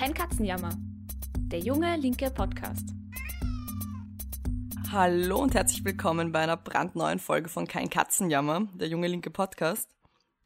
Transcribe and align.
Kein 0.00 0.14
Katzenjammer. 0.14 0.70
Der 1.36 1.58
junge 1.58 1.94
linke 1.98 2.30
Podcast. 2.30 2.88
Hallo 4.90 5.42
und 5.42 5.54
herzlich 5.54 5.84
willkommen 5.84 6.32
bei 6.32 6.38
einer 6.38 6.56
brandneuen 6.56 7.18
Folge 7.18 7.50
von 7.50 7.68
Kein 7.68 7.90
Katzenjammer, 7.90 8.66
der 8.72 8.88
junge 8.88 9.08
linke 9.08 9.28
Podcast. 9.28 9.94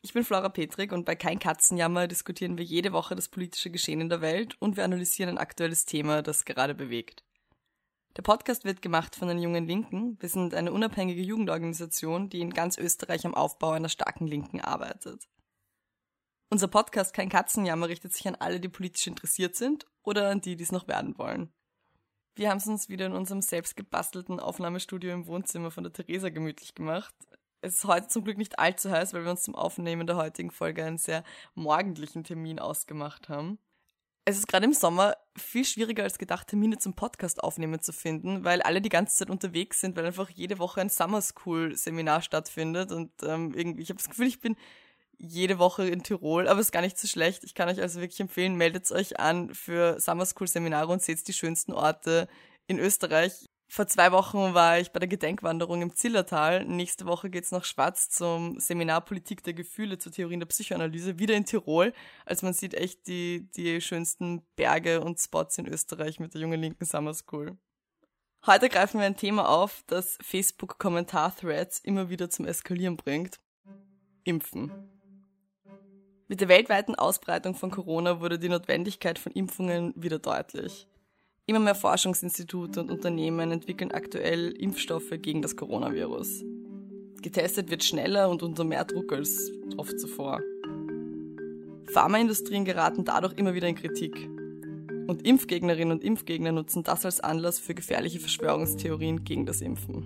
Ich 0.02 0.12
bin 0.12 0.24
Flora 0.24 0.48
Petrik 0.48 0.90
und 0.90 1.04
bei 1.04 1.14
Kein 1.14 1.38
Katzenjammer 1.38 2.08
diskutieren 2.08 2.58
wir 2.58 2.64
jede 2.64 2.92
Woche 2.92 3.14
das 3.14 3.28
politische 3.28 3.70
Geschehen 3.70 4.00
in 4.00 4.08
der 4.08 4.20
Welt 4.20 4.56
und 4.58 4.76
wir 4.76 4.82
analysieren 4.82 5.30
ein 5.30 5.38
aktuelles 5.38 5.84
Thema, 5.84 6.22
das 6.22 6.44
gerade 6.44 6.74
bewegt. 6.74 7.22
Der 8.16 8.22
Podcast 8.22 8.64
wird 8.64 8.82
gemacht 8.82 9.14
von 9.14 9.28
den 9.28 9.38
Jungen 9.38 9.68
Linken. 9.68 10.16
Wir 10.18 10.30
sind 10.30 10.52
eine 10.52 10.72
unabhängige 10.72 11.22
Jugendorganisation, 11.22 12.28
die 12.28 12.40
in 12.40 12.50
ganz 12.50 12.76
Österreich 12.76 13.24
am 13.24 13.36
Aufbau 13.36 13.70
einer 13.70 13.88
starken 13.88 14.26
Linken 14.26 14.60
arbeitet. 14.60 15.28
Unser 16.50 16.68
Podcast 16.68 17.14
Kein 17.14 17.28
Katzenjammer 17.28 17.88
richtet 17.88 18.12
sich 18.12 18.28
an 18.28 18.36
alle, 18.36 18.60
die 18.60 18.68
politisch 18.68 19.06
interessiert 19.06 19.56
sind 19.56 19.86
oder 20.02 20.30
an 20.30 20.40
die, 20.40 20.56
die 20.56 20.64
es 20.64 20.72
noch 20.72 20.88
werden 20.88 21.18
wollen. 21.18 21.52
Wir 22.36 22.50
haben 22.50 22.58
es 22.58 22.66
uns 22.66 22.88
wieder 22.88 23.06
in 23.06 23.12
unserem 23.12 23.42
selbst 23.42 23.76
gebastelten 23.76 24.40
Aufnahmestudio 24.40 25.12
im 25.12 25.26
Wohnzimmer 25.26 25.70
von 25.70 25.84
der 25.84 25.92
Theresa 25.92 26.28
gemütlich 26.30 26.74
gemacht 26.74 27.14
es 27.64 27.76
ist 27.76 27.84
heute 27.86 28.08
zum 28.08 28.24
Glück 28.24 28.36
nicht 28.36 28.58
allzu 28.58 28.90
heiß, 28.90 29.14
weil 29.14 29.24
wir 29.24 29.30
uns 29.30 29.42
zum 29.42 29.54
Aufnehmen 29.54 30.06
der 30.06 30.16
heutigen 30.16 30.50
Folge 30.50 30.84
einen 30.84 30.98
sehr 30.98 31.24
morgendlichen 31.54 32.22
Termin 32.22 32.58
ausgemacht 32.58 33.30
haben. 33.30 33.58
Es 34.26 34.36
ist 34.36 34.48
gerade 34.48 34.66
im 34.66 34.74
Sommer 34.74 35.16
viel 35.36 35.64
schwieriger 35.64 36.02
als 36.02 36.18
gedacht, 36.18 36.48
Termine 36.48 36.78
zum 36.78 36.94
Podcast 36.94 37.42
aufnehmen 37.42 37.80
zu 37.80 37.92
finden, 37.92 38.44
weil 38.44 38.60
alle 38.62 38.82
die 38.82 38.90
ganze 38.90 39.16
Zeit 39.16 39.30
unterwegs 39.30 39.80
sind, 39.80 39.96
weil 39.96 40.04
einfach 40.04 40.28
jede 40.28 40.58
Woche 40.58 40.82
ein 40.82 40.90
Summer 40.90 41.22
School 41.22 41.74
Seminar 41.74 42.20
stattfindet 42.20 42.92
und 42.92 43.10
ähm, 43.22 43.54
irgendwie, 43.54 43.82
ich 43.82 43.88
habe 43.88 43.98
das 43.98 44.10
Gefühl, 44.10 44.26
ich 44.26 44.40
bin 44.40 44.56
jede 45.18 45.58
Woche 45.58 45.86
in 45.86 46.02
Tirol, 46.02 46.48
aber 46.48 46.60
ist 46.60 46.72
gar 46.72 46.82
nicht 46.82 46.98
so 46.98 47.06
schlecht. 47.06 47.44
Ich 47.44 47.54
kann 47.54 47.68
euch 47.68 47.80
also 47.80 48.00
wirklich 48.00 48.20
empfehlen, 48.20 48.56
meldet 48.56 48.90
euch 48.92 49.18
an 49.18 49.54
für 49.54 50.00
Summer 50.00 50.26
School 50.26 50.48
Seminare 50.48 50.92
und 50.92 51.02
seht 51.02 51.26
die 51.26 51.32
schönsten 51.32 51.72
Orte 51.72 52.28
in 52.66 52.78
Österreich. 52.78 53.48
Vor 53.66 53.86
zwei 53.86 54.12
Wochen 54.12 54.54
war 54.54 54.78
ich 54.78 54.92
bei 54.92 55.00
der 55.00 55.08
Gedenkwanderung 55.08 55.82
im 55.82 55.94
Zillertal. 55.96 56.64
Nächste 56.64 57.06
Woche 57.06 57.30
geht's 57.30 57.50
nach 57.50 57.64
Schwarz 57.64 58.08
zum 58.08 58.60
Seminar 58.60 59.00
Politik 59.00 59.42
der 59.42 59.54
Gefühle 59.54 59.98
zur 59.98 60.12
Theorien 60.12 60.40
der 60.40 60.46
Psychoanalyse, 60.46 61.18
wieder 61.18 61.34
in 61.34 61.44
Tirol. 61.44 61.92
Also 62.24 62.46
man 62.46 62.52
sieht 62.52 62.74
echt 62.74 63.06
die, 63.06 63.48
die 63.56 63.80
schönsten 63.80 64.42
Berge 64.54 65.00
und 65.00 65.18
Spots 65.18 65.58
in 65.58 65.66
Österreich 65.66 66.20
mit 66.20 66.34
der 66.34 66.42
jungen 66.42 66.60
linken 66.60 66.84
Summer 66.84 67.14
School. 67.14 67.56
Heute 68.46 68.68
greifen 68.68 69.00
wir 69.00 69.06
ein 69.06 69.16
Thema 69.16 69.48
auf, 69.48 69.82
das 69.86 70.18
Facebook-Kommentar-Threads 70.20 71.78
immer 71.78 72.10
wieder 72.10 72.28
zum 72.28 72.44
Eskalieren 72.44 72.96
bringt. 72.98 73.40
Impfen. 74.24 74.93
Mit 76.26 76.40
der 76.40 76.48
weltweiten 76.48 76.94
Ausbreitung 76.94 77.54
von 77.54 77.70
Corona 77.70 78.18
wurde 78.20 78.38
die 78.38 78.48
Notwendigkeit 78.48 79.18
von 79.18 79.32
Impfungen 79.32 79.92
wieder 79.94 80.18
deutlich. 80.18 80.86
Immer 81.44 81.58
mehr 81.58 81.74
Forschungsinstitute 81.74 82.80
und 82.80 82.90
Unternehmen 82.90 83.50
entwickeln 83.50 83.92
aktuell 83.92 84.52
Impfstoffe 84.52 85.12
gegen 85.20 85.42
das 85.42 85.54
Coronavirus. 85.54 86.42
Getestet 87.20 87.70
wird 87.70 87.84
schneller 87.84 88.30
und 88.30 88.42
unter 88.42 88.64
mehr 88.64 88.86
Druck 88.86 89.12
als 89.12 89.52
oft 89.76 90.00
zuvor. 90.00 90.40
Pharmaindustrien 91.92 92.64
geraten 92.64 93.04
dadurch 93.04 93.34
immer 93.34 93.52
wieder 93.52 93.68
in 93.68 93.74
Kritik. 93.74 94.16
Und 95.06 95.26
Impfgegnerinnen 95.26 95.92
und 95.92 96.02
Impfgegner 96.02 96.52
nutzen 96.52 96.84
das 96.84 97.04
als 97.04 97.20
Anlass 97.20 97.58
für 97.58 97.74
gefährliche 97.74 98.20
Verschwörungstheorien 98.20 99.24
gegen 99.24 99.44
das 99.44 99.60
Impfen. 99.60 100.04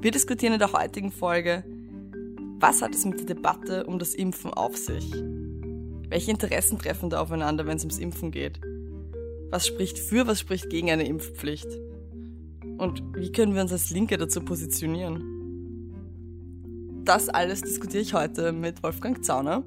Wir 0.00 0.10
diskutieren 0.10 0.54
in 0.54 0.58
der 0.58 0.72
heutigen 0.72 1.12
Folge, 1.12 1.64
was 2.60 2.82
hat 2.82 2.94
es 2.94 3.04
mit 3.04 3.20
der 3.20 3.36
Debatte 3.36 3.84
um 3.86 3.98
das 3.98 4.14
Impfen 4.14 4.52
auf 4.52 4.76
sich? 4.76 5.12
Welche 6.08 6.30
Interessen 6.30 6.78
treffen 6.78 7.10
da 7.10 7.20
aufeinander, 7.20 7.66
wenn 7.66 7.76
es 7.76 7.84
ums 7.84 7.98
Impfen 7.98 8.30
geht? 8.30 8.60
Was 9.50 9.66
spricht 9.66 9.98
für, 9.98 10.26
was 10.26 10.40
spricht 10.40 10.68
gegen 10.68 10.90
eine 10.90 11.06
Impfpflicht? 11.06 11.68
Und 12.78 13.02
wie 13.14 13.30
können 13.32 13.54
wir 13.54 13.62
uns 13.62 13.72
als 13.72 13.90
Linke 13.90 14.18
dazu 14.18 14.40
positionieren? 14.40 15.34
Das 17.04 17.28
alles 17.28 17.62
diskutiere 17.62 18.02
ich 18.02 18.14
heute 18.14 18.52
mit 18.52 18.82
Wolfgang 18.82 19.24
Zauner. 19.24 19.64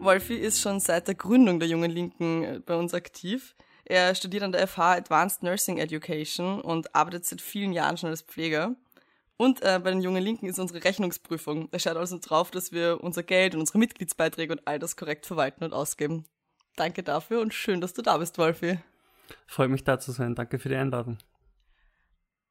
Wolfi 0.00 0.34
ist 0.34 0.60
schon 0.60 0.80
seit 0.80 1.06
der 1.06 1.14
Gründung 1.14 1.60
der 1.60 1.68
Jungen 1.68 1.90
Linken 1.90 2.42
äh, 2.42 2.60
bei 2.64 2.74
uns 2.74 2.94
aktiv. 2.94 3.54
Er 3.84 4.14
studiert 4.14 4.42
an 4.42 4.52
der 4.52 4.66
FH 4.66 4.94
Advanced 4.94 5.42
Nursing 5.42 5.78
Education 5.78 6.60
und 6.60 6.94
arbeitet 6.94 7.24
seit 7.24 7.40
vielen 7.40 7.72
Jahren 7.72 7.96
schon 7.96 8.10
als 8.10 8.22
Pfleger. 8.22 8.74
Und 9.42 9.60
äh, 9.62 9.80
bei 9.82 9.90
den 9.90 10.00
Jungen 10.00 10.22
Linken 10.22 10.46
ist 10.46 10.60
unsere 10.60 10.84
Rechnungsprüfung. 10.84 11.68
Er 11.72 11.80
schaut 11.80 11.96
also 11.96 12.16
drauf, 12.22 12.52
dass 12.52 12.70
wir 12.70 13.00
unser 13.02 13.24
Geld 13.24 13.54
und 13.54 13.60
unsere 13.60 13.78
Mitgliedsbeiträge 13.78 14.52
und 14.52 14.68
all 14.68 14.78
das 14.78 14.94
korrekt 14.94 15.26
verwalten 15.26 15.64
und 15.64 15.72
ausgeben. 15.72 16.26
Danke 16.76 17.02
dafür 17.02 17.40
und 17.40 17.52
schön, 17.52 17.80
dass 17.80 17.92
du 17.92 18.02
da 18.02 18.18
bist, 18.18 18.38
Wolfi. 18.38 18.78
Freut 19.48 19.70
mich 19.70 19.82
da 19.82 19.98
zu 19.98 20.12
sein. 20.12 20.36
Danke 20.36 20.60
für 20.60 20.68
die 20.68 20.76
Einladung. 20.76 21.18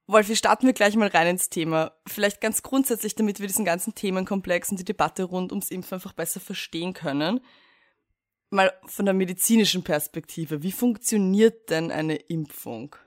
Wolfi, 0.08 0.36
starten 0.36 0.66
wir 0.66 0.74
gleich 0.74 0.98
mal 0.98 1.08
rein 1.08 1.28
ins 1.28 1.50
Thema. 1.50 1.94
Vielleicht 2.08 2.42
ganz 2.42 2.62
grundsätzlich, 2.62 3.16
damit 3.16 3.40
wir 3.40 3.48
diesen 3.48 3.64
ganzen 3.64 3.96
Themenkomplex 3.96 4.70
und 4.72 4.78
die 4.78 4.84
Debatte 4.84 5.24
rund 5.24 5.54
ums 5.54 5.72
Impfen 5.72 5.94
einfach 5.94 6.12
besser 6.12 6.42
verstehen 6.42 6.92
können. 6.92 7.40
Mal 8.50 8.74
von 8.86 9.06
der 9.06 9.14
medizinischen 9.14 9.86
Perspektive. 9.86 10.62
Wie 10.62 10.74
funktioniert 10.74 11.70
denn 11.70 11.90
eine 11.90 12.18
Impfung? 12.18 12.98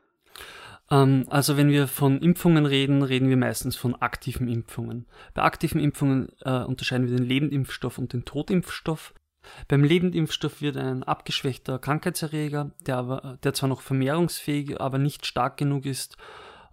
Ähm, 0.91 1.27
also 1.29 1.57
wenn 1.57 1.71
wir 1.71 1.87
von 1.87 2.21
Impfungen 2.21 2.67
reden, 2.67 3.03
reden 3.03 3.29
wir 3.29 3.37
meistens 3.37 3.77
von 3.77 3.95
aktiven 3.95 4.49
Impfungen. 4.49 5.07
Bei 5.35 5.43
aktiven 5.43 5.81
Impfungen 5.81 6.29
äh, 6.43 6.63
unterscheiden 6.63 7.09
wir 7.09 7.17
den 7.17 7.27
Lebendimpfstoff 7.27 7.99
und 7.99 8.13
den 8.13 8.25
Totimpfstoff. 8.25 9.15
Beim 9.69 9.85
Lebendimpfstoff 9.85 10.63
wird 10.63 10.77
ein 10.77 11.03
abgeschwächter 11.03 11.79
Krankheitserreger, 11.79 12.73
der, 12.87 12.97
aber, 12.97 13.39
der 13.43 13.53
zwar 13.53 13.69
noch 13.69 13.83
vermehrungsfähig, 13.83 14.81
aber 14.81 14.99
nicht 14.99 15.27
stark 15.27 15.57
genug 15.57 15.85
ist, 15.85 16.17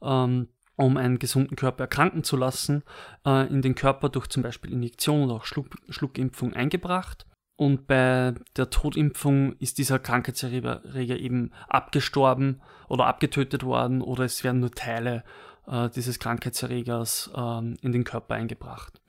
ähm, 0.02 0.48
um 0.78 0.98
einen 0.98 1.20
gesunden 1.20 1.56
Körper 1.56 1.84
erkranken 1.84 2.24
zu 2.24 2.38
lassen, 2.38 2.84
äh, 3.26 3.48
in 3.48 3.62
den 3.62 3.76
Körper 3.76 4.10
durch 4.10 4.28
zum 4.28 4.42
Beispiel 4.42 4.72
Injektion 4.72 5.24
oder 5.26 5.36
auch 5.36 5.46
Schluck, 5.46 5.68
Schluckimpfung 5.90 6.54
eingebracht. 6.54 7.26
Und 7.62 7.86
bei 7.86 8.34
der 8.58 8.72
Totimpfung 8.72 9.54
ist 9.60 9.78
dieser 9.78 10.00
Krankheitserreger 10.00 11.20
eben 11.20 11.52
abgestorben 11.70 12.60
oder 12.90 13.06
abgetötet 13.06 13.64
worden 13.64 14.02
oder 14.02 14.24
es 14.24 14.44
werden 14.44 14.62
nur 14.62 14.72
Teile 14.72 15.24
äh, 15.68 15.88
dieses 15.92 16.18
Krankheitserregers 16.18 17.30
äh, 17.36 17.76
in 17.84 17.92
den 17.92 18.04
Körper 18.04 18.34
eingebracht. 18.34 19.00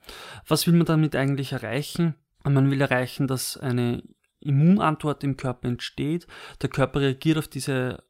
Was 0.47 0.67
will 0.67 0.75
man 0.75 0.85
damit 0.85 1.15
eigentlich 1.15 1.51
erreichen? 1.51 2.13
Man 2.43 2.69
will 2.69 2.79
erreichen, 2.79 3.25
dass 3.25 3.57
eine 3.57 4.03
Immunantwort 4.39 5.23
im 5.23 5.35
Körper 5.35 5.67
entsteht. 5.67 6.27
Der 6.61 6.69
Körper 6.69 6.99
reagiert 7.01 7.39
auf 7.39 7.47
diese 7.47 8.03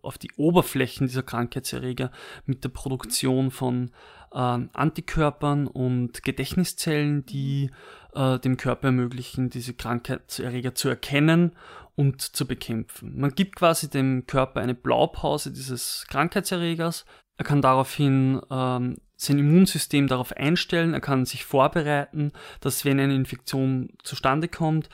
auf 0.00 0.16
die 0.16 0.30
Oberflächen 0.38 1.08
dieser 1.08 1.22
Krankheitserreger 1.22 2.10
mit 2.46 2.64
der 2.64 2.70
Produktion 2.70 3.50
von 3.50 3.90
Antikörpern 4.38 5.66
und 5.66 6.22
Gedächtniszellen, 6.22 7.24
die 7.26 7.70
äh, 8.14 8.38
dem 8.38 8.56
Körper 8.56 8.88
ermöglichen, 8.88 9.50
diese 9.50 9.74
Krankheitserreger 9.74 10.74
zu 10.74 10.88
erkennen 10.88 11.52
und 11.96 12.22
zu 12.22 12.46
bekämpfen. 12.46 13.18
Man 13.18 13.34
gibt 13.34 13.56
quasi 13.56 13.88
dem 13.88 14.26
Körper 14.26 14.60
eine 14.60 14.74
Blaupause 14.74 15.52
dieses 15.52 16.06
Krankheitserregers. 16.08 17.04
Er 17.36 17.44
kann 17.44 17.62
daraufhin 17.62 18.40
ähm, 18.50 18.96
sein 19.16 19.38
Immunsystem 19.38 20.08
darauf 20.08 20.32
einstellen, 20.32 20.94
er 20.94 21.00
kann 21.00 21.24
sich 21.24 21.44
vorbereiten, 21.44 22.32
dass 22.60 22.84
wenn 22.84 23.00
eine 23.00 23.14
Infektion 23.14 23.90
zustande 24.02 24.48
kommt, 24.48 24.88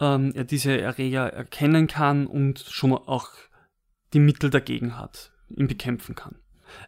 ähm, 0.00 0.32
er 0.34 0.44
diese 0.44 0.80
Erreger 0.80 1.32
erkennen 1.32 1.86
kann 1.86 2.26
und 2.26 2.60
schon 2.60 2.92
auch 2.92 3.30
die 4.12 4.20
Mittel 4.20 4.50
dagegen 4.50 4.96
hat, 4.96 5.32
ihn 5.48 5.66
bekämpfen 5.66 6.14
kann. 6.14 6.36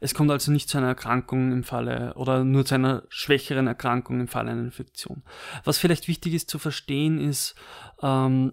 Es 0.00 0.14
kommt 0.14 0.30
also 0.30 0.52
nicht 0.52 0.69
zu 0.69 0.78
einer 0.78 0.88
Erkrankung 0.88 1.52
im 1.52 1.64
Falle 1.64 2.14
oder 2.14 2.44
nur 2.44 2.64
zu 2.64 2.74
einer 2.74 3.04
schwächeren 3.08 3.66
Erkrankung 3.66 4.20
im 4.20 4.28
Falle 4.28 4.50
einer 4.50 4.62
Infektion. 4.62 5.22
Was 5.64 5.78
vielleicht 5.78 6.08
wichtig 6.08 6.34
ist 6.34 6.50
zu 6.50 6.58
verstehen, 6.58 7.18
ist, 7.18 7.54
ähm, 8.03 8.53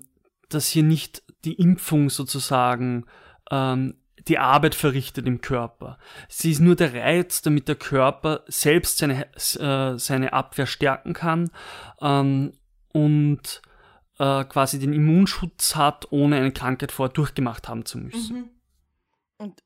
dass 0.50 0.68
hier 0.68 0.84
nicht 0.84 1.24
die 1.46 1.54
Impfung 1.54 2.10
sozusagen 2.10 3.06
ähm, 3.52 3.96
die 4.28 4.40
Arbeit 4.40 4.76
verrichtet 4.76 5.28
im 5.28 5.42
Körper. 5.42 5.98
Sie 6.30 6.52
ist 6.52 6.60
nur 6.60 6.76
der 6.76 6.94
Reiz, 6.94 7.42
damit 7.42 7.68
der 7.68 7.76
Körper 7.76 8.44
selbst 8.48 8.98
seine, 8.98 9.28
äh, 9.36 9.98
seine 9.98 10.34
Abwehr 10.34 10.66
stärken 10.66 11.14
kann 11.14 11.52
ähm, 12.02 12.54
und 12.94 13.62
äh, 14.20 14.46
quasi 14.46 14.80
den 14.80 14.94
Immunschutz 14.94 15.76
hat, 15.76 16.12
ohne 16.12 16.38
eine 16.38 16.52
Krankheit 16.52 16.92
vorher 16.92 17.14
durchgemacht 17.14 17.68
haben 17.68 17.86
zu 17.86 17.98
müssen. 17.98 18.38
Mhm. 18.38 18.50
Und 19.38 19.64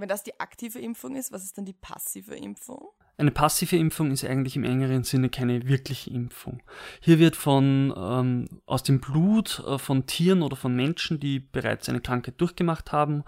wenn 0.00 0.08
das 0.08 0.22
die 0.22 0.38
aktive 0.40 0.78
Impfung 0.78 1.16
ist, 1.16 1.32
was 1.32 1.44
ist 1.44 1.58
dann 1.58 1.64
die 1.64 1.72
passive 1.72 2.34
Impfung? 2.34 2.88
Eine 3.16 3.30
passive 3.30 3.76
Impfung 3.76 4.10
ist 4.10 4.24
eigentlich 4.24 4.56
im 4.56 4.64
engeren 4.64 5.04
Sinne 5.04 5.28
keine 5.28 5.68
wirkliche 5.68 6.10
Impfung. 6.10 6.62
Hier 7.00 7.18
wird 7.18 7.36
von 7.36 7.92
ähm, 7.94 8.48
aus 8.64 8.82
dem 8.82 9.00
Blut 9.00 9.62
äh, 9.66 9.78
von 9.78 10.06
Tieren 10.06 10.42
oder 10.42 10.56
von 10.56 10.74
Menschen, 10.74 11.20
die 11.20 11.38
bereits 11.38 11.88
eine 11.90 12.00
Krankheit 12.00 12.40
durchgemacht 12.40 12.92
haben, 12.92 13.24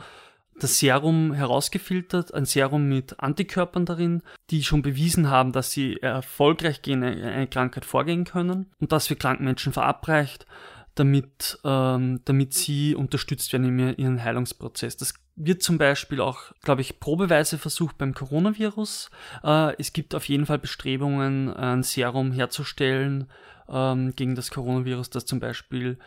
das 0.59 0.79
Serum 0.79 1.33
herausgefiltert, 1.33 2.33
ein 2.33 2.45
Serum 2.45 2.89
mit 2.89 3.21
Antikörpern 3.21 3.85
darin, 3.85 4.23
die 4.51 4.63
schon 4.63 4.83
bewiesen 4.83 5.29
haben, 5.29 5.53
dass 5.53 5.73
sie 5.73 6.01
erfolgreich 6.01 6.83
gegen 6.83 7.03
eine 7.03 7.47
Krankheit 7.47 7.85
vorgehen 7.85 8.25
können 8.25 8.71
und 8.79 8.93
das 8.93 9.09
für 9.09 9.17
kranken 9.17 9.45
Menschen 9.45 9.73
verabreicht. 9.73 10.47
Damit, 10.95 11.59
ähm, 11.65 12.21
damit 12.25 12.55
sie 12.55 12.95
unterstützt 12.95 13.53
werden 13.53 13.79
in 13.79 13.97
ihrem 13.97 14.23
Heilungsprozess. 14.23 14.97
Das 14.97 15.15
wird 15.37 15.63
zum 15.63 15.79
Beispiel 15.79 16.21
auch, 16.21 16.53
glaube 16.63 16.83
ich, 16.83 17.01
probeweise 17.01 17.59
versucht 17.59 17.99
beim 17.99 18.15
Coronavirus. 18.15 19.11
Äh, 19.43 19.75
es 19.79 19.93
gibt 19.93 20.15
auf 20.15 20.29
jeden 20.29 20.47
Fall 20.47 20.59
Bestrebungen, 20.59 21.53
ein 21.53 21.83
Serum 21.83 22.33
herzustellen 22.33 23.31
ähm, 23.69 24.15
gegen 24.15 24.35
das 24.35 24.51
Coronavirus, 24.51 25.11
das 25.11 25.25
zum 25.25 25.41
Beispiel 25.41 25.99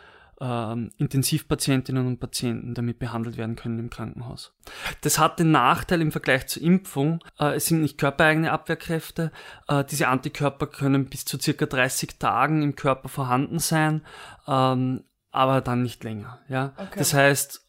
ähm, 0.41 0.91
Intensivpatientinnen 0.97 2.05
und 2.05 2.19
Patienten 2.19 2.73
damit 2.73 2.99
behandelt 2.99 3.37
werden 3.37 3.55
können 3.55 3.79
im 3.79 3.89
Krankenhaus. 3.89 4.53
Das 5.01 5.17
hat 5.17 5.39
den 5.39 5.51
Nachteil 5.51 6.01
im 6.01 6.11
Vergleich 6.11 6.47
zur 6.47 6.61
Impfung, 6.61 7.23
äh, 7.39 7.55
es 7.55 7.67
sind 7.67 7.81
nicht 7.81 7.97
körpereigene 7.97 8.51
Abwehrkräfte, 8.51 9.31
äh, 9.67 9.83
diese 9.85 10.07
Antikörper 10.07 10.67
können 10.67 11.05
bis 11.05 11.25
zu 11.25 11.39
circa 11.39 11.65
30 11.65 12.19
Tagen 12.19 12.63
im 12.63 12.75
Körper 12.75 13.09
vorhanden 13.09 13.59
sein, 13.59 14.05
ähm, 14.47 15.03
aber 15.31 15.61
dann 15.61 15.83
nicht 15.83 16.03
länger. 16.03 16.39
Ja? 16.49 16.73
Okay. 16.77 16.99
Das 16.99 17.13
heißt, 17.13 17.65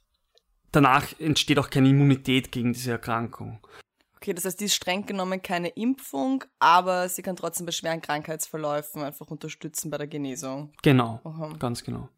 danach 0.73 1.07
entsteht 1.19 1.59
auch 1.59 1.71
keine 1.71 1.89
Immunität 1.89 2.53
gegen 2.53 2.73
diese 2.73 2.93
Erkrankung. 2.93 3.61
Okay, 4.17 4.35
das 4.35 4.45
heißt, 4.45 4.61
die 4.61 4.65
ist 4.65 4.75
streng 4.75 5.07
genommen 5.07 5.41
keine 5.41 5.69
Impfung, 5.69 6.43
aber 6.59 7.09
sie 7.09 7.23
kann 7.23 7.37
trotzdem 7.37 7.67
bei 7.67 7.71
schweren 7.71 8.01
Krankheitsverläufen 8.01 9.03
einfach 9.03 9.29
unterstützen 9.29 9.91
bei 9.91 9.99
der 9.99 10.09
Genesung. 10.09 10.73
Genau, 10.83 11.21
Aha. 11.23 11.53
ganz 11.59 11.85
genau. 11.85 12.09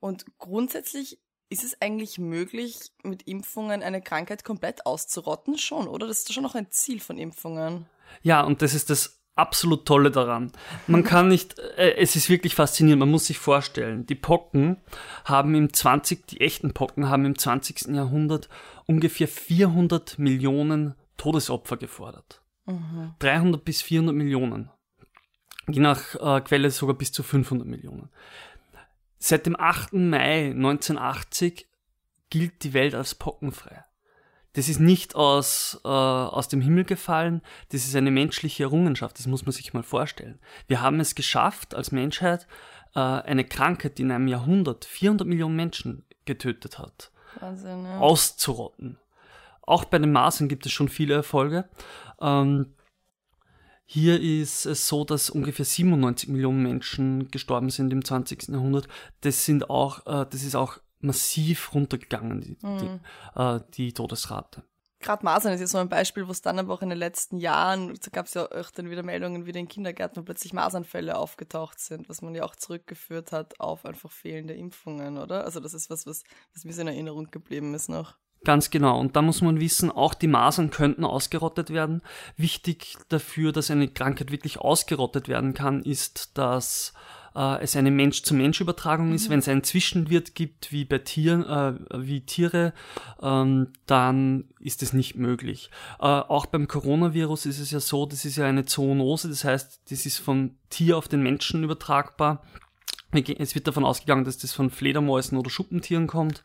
Und 0.00 0.24
grundsätzlich 0.38 1.18
ist 1.48 1.64
es 1.64 1.80
eigentlich 1.80 2.18
möglich, 2.18 2.90
mit 3.02 3.22
Impfungen 3.22 3.82
eine 3.82 4.02
Krankheit 4.02 4.44
komplett 4.44 4.84
auszurotten? 4.86 5.58
Schon, 5.58 5.88
oder? 5.88 6.06
Das 6.06 6.18
ist 6.18 6.32
schon 6.32 6.42
noch 6.42 6.54
ein 6.54 6.70
Ziel 6.70 7.00
von 7.00 7.18
Impfungen. 7.18 7.86
Ja, 8.22 8.42
und 8.42 8.62
das 8.62 8.74
ist 8.74 8.90
das 8.90 9.20
absolut 9.36 9.86
Tolle 9.86 10.10
daran. 10.10 10.50
Man 10.86 11.04
kann 11.04 11.28
nicht, 11.28 11.58
äh, 11.58 11.94
es 11.96 12.16
ist 12.16 12.28
wirklich 12.28 12.54
faszinierend, 12.54 13.00
man 13.00 13.10
muss 13.10 13.26
sich 13.26 13.38
vorstellen, 13.38 14.06
die 14.06 14.14
Pocken 14.14 14.78
haben 15.24 15.54
im 15.54 15.72
20, 15.72 16.26
die 16.26 16.40
echten 16.40 16.72
Pocken 16.74 17.08
haben 17.08 17.24
im 17.24 17.38
20. 17.38 17.94
Jahrhundert 17.94 18.48
ungefähr 18.86 19.28
400 19.28 20.18
Millionen 20.18 20.94
Todesopfer 21.16 21.76
gefordert. 21.76 22.42
Mhm. 22.66 23.14
300 23.20 23.64
bis 23.64 23.82
400 23.82 24.14
Millionen. 24.14 24.70
Je 25.68 25.80
nach 25.80 26.14
äh, 26.14 26.40
Quelle 26.42 26.70
sogar 26.70 26.96
bis 26.96 27.12
zu 27.12 27.22
500 27.22 27.66
Millionen. 27.66 28.08
Seit 29.28 29.44
dem 29.44 29.58
8. 29.58 29.94
Mai 29.94 30.50
1980 30.50 31.66
gilt 32.30 32.62
die 32.62 32.74
Welt 32.74 32.94
als 32.94 33.16
pockenfrei. 33.16 33.84
Das 34.52 34.68
ist 34.68 34.78
nicht 34.78 35.16
aus, 35.16 35.80
äh, 35.84 35.88
aus 35.88 36.46
dem 36.46 36.60
Himmel 36.60 36.84
gefallen, 36.84 37.42
das 37.70 37.88
ist 37.88 37.96
eine 37.96 38.12
menschliche 38.12 38.62
Errungenschaft, 38.62 39.18
das 39.18 39.26
muss 39.26 39.44
man 39.44 39.50
sich 39.50 39.74
mal 39.74 39.82
vorstellen. 39.82 40.38
Wir 40.68 40.80
haben 40.80 41.00
es 41.00 41.16
geschafft, 41.16 41.74
als 41.74 41.90
Menschheit 41.90 42.46
äh, 42.94 43.00
eine 43.00 43.42
Krankheit, 43.42 43.98
die 43.98 44.02
in 44.02 44.12
einem 44.12 44.28
Jahrhundert 44.28 44.84
400 44.84 45.26
Millionen 45.26 45.56
Menschen 45.56 46.04
getötet 46.24 46.78
hat, 46.78 47.10
Wahnsinn, 47.40 47.84
ja. 47.84 47.98
auszurotten. 47.98 48.96
Auch 49.62 49.86
bei 49.86 49.98
den 49.98 50.12
Masern 50.12 50.46
gibt 50.46 50.66
es 50.66 50.72
schon 50.72 50.88
viele 50.88 51.14
Erfolge. 51.14 51.68
Ähm, 52.20 52.75
hier 53.88 54.20
ist 54.20 54.66
es 54.66 54.88
so, 54.88 55.04
dass 55.04 55.30
ungefähr 55.30 55.64
97 55.64 56.28
Millionen 56.28 56.62
Menschen 56.62 57.30
gestorben 57.30 57.70
sind 57.70 57.92
im 57.92 58.04
20. 58.04 58.48
Jahrhundert. 58.48 58.88
Das 59.20 59.44
sind 59.44 59.70
auch, 59.70 60.06
äh, 60.06 60.26
das 60.28 60.42
ist 60.42 60.56
auch 60.56 60.78
massiv 60.98 61.72
runtergegangen, 61.72 62.40
die, 62.40 62.58
mhm. 62.60 62.78
die, 62.78 63.40
äh, 63.40 63.60
die 63.74 63.92
Todesrate. 63.92 64.64
Gerade 64.98 65.24
Masern 65.24 65.52
ist 65.52 65.60
ja 65.60 65.66
so 65.66 65.78
ein 65.78 65.88
Beispiel, 65.88 66.26
wo 66.26 66.32
es 66.32 66.40
dann 66.40 66.58
aber 66.58 66.74
auch 66.74 66.82
in 66.82 66.88
den 66.88 66.98
letzten 66.98 67.36
Jahren, 67.36 67.94
da 67.94 68.10
gab 68.10 68.26
es 68.26 68.34
ja 68.34 68.50
auch 68.50 68.70
dann 68.70 68.90
wieder 68.90 69.02
Meldungen 69.02 69.46
wieder 69.46 69.60
in 69.60 69.68
Kindergärten, 69.68 70.16
wo 70.16 70.24
plötzlich 70.24 70.52
Masernfälle 70.52 71.16
aufgetaucht 71.16 71.78
sind, 71.78 72.08
was 72.08 72.22
man 72.22 72.34
ja 72.34 72.42
auch 72.44 72.56
zurückgeführt 72.56 73.30
hat 73.30 73.60
auf 73.60 73.84
einfach 73.84 74.10
fehlende 74.10 74.54
Impfungen, 74.54 75.18
oder? 75.18 75.44
Also 75.44 75.60
das 75.60 75.74
ist 75.74 75.90
was, 75.90 76.06
was, 76.06 76.24
was 76.54 76.64
mir 76.64 76.72
so 76.72 76.80
in 76.80 76.88
Erinnerung 76.88 77.30
geblieben 77.30 77.74
ist 77.74 77.88
noch. 77.88 78.16
Ganz 78.44 78.70
genau. 78.70 79.00
Und 79.00 79.16
da 79.16 79.22
muss 79.22 79.42
man 79.42 79.60
wissen, 79.60 79.90
auch 79.90 80.14
die 80.14 80.28
Masern 80.28 80.70
könnten 80.70 81.04
ausgerottet 81.04 81.70
werden. 81.70 82.02
Wichtig 82.36 82.96
dafür, 83.08 83.52
dass 83.52 83.70
eine 83.70 83.88
Krankheit 83.88 84.30
wirklich 84.30 84.58
ausgerottet 84.58 85.28
werden 85.28 85.52
kann, 85.52 85.82
ist, 85.82 86.38
dass 86.38 86.92
äh, 87.36 87.62
es 87.62 87.76
eine 87.76 87.90
Mensch-zu-Mensch-Übertragung 87.90 89.12
ist. 89.12 89.26
Mhm. 89.26 89.32
Wenn 89.32 89.38
es 89.40 89.48
einen 89.48 89.62
Zwischenwirt 89.62 90.34
gibt, 90.34 90.72
wie 90.72 90.84
bei 90.84 90.98
Tieren, 90.98 91.44
äh, 91.44 91.74
wie 92.06 92.22
Tiere, 92.22 92.72
ähm, 93.22 93.68
dann 93.86 94.44
ist 94.58 94.82
es 94.82 94.92
nicht 94.92 95.16
möglich. 95.16 95.70
Äh, 96.00 96.06
auch 96.06 96.46
beim 96.46 96.66
Coronavirus 96.66 97.46
ist 97.46 97.60
es 97.60 97.70
ja 97.70 97.80
so, 97.80 98.06
das 98.06 98.24
ist 98.24 98.36
ja 98.36 98.46
eine 98.46 98.64
Zoonose, 98.64 99.28
das 99.28 99.44
heißt, 99.44 99.82
das 99.90 100.06
ist 100.06 100.18
von 100.18 100.56
Tier 100.70 100.96
auf 100.96 101.08
den 101.08 101.22
Menschen 101.22 101.62
übertragbar. 101.62 102.42
Es 103.38 103.54
wird 103.54 103.66
davon 103.66 103.84
ausgegangen, 103.84 104.24
dass 104.24 104.38
das 104.38 104.52
von 104.52 104.70
Fledermäusen 104.70 105.38
oder 105.38 105.48
Schuppentieren 105.48 106.06
kommt. 106.06 106.42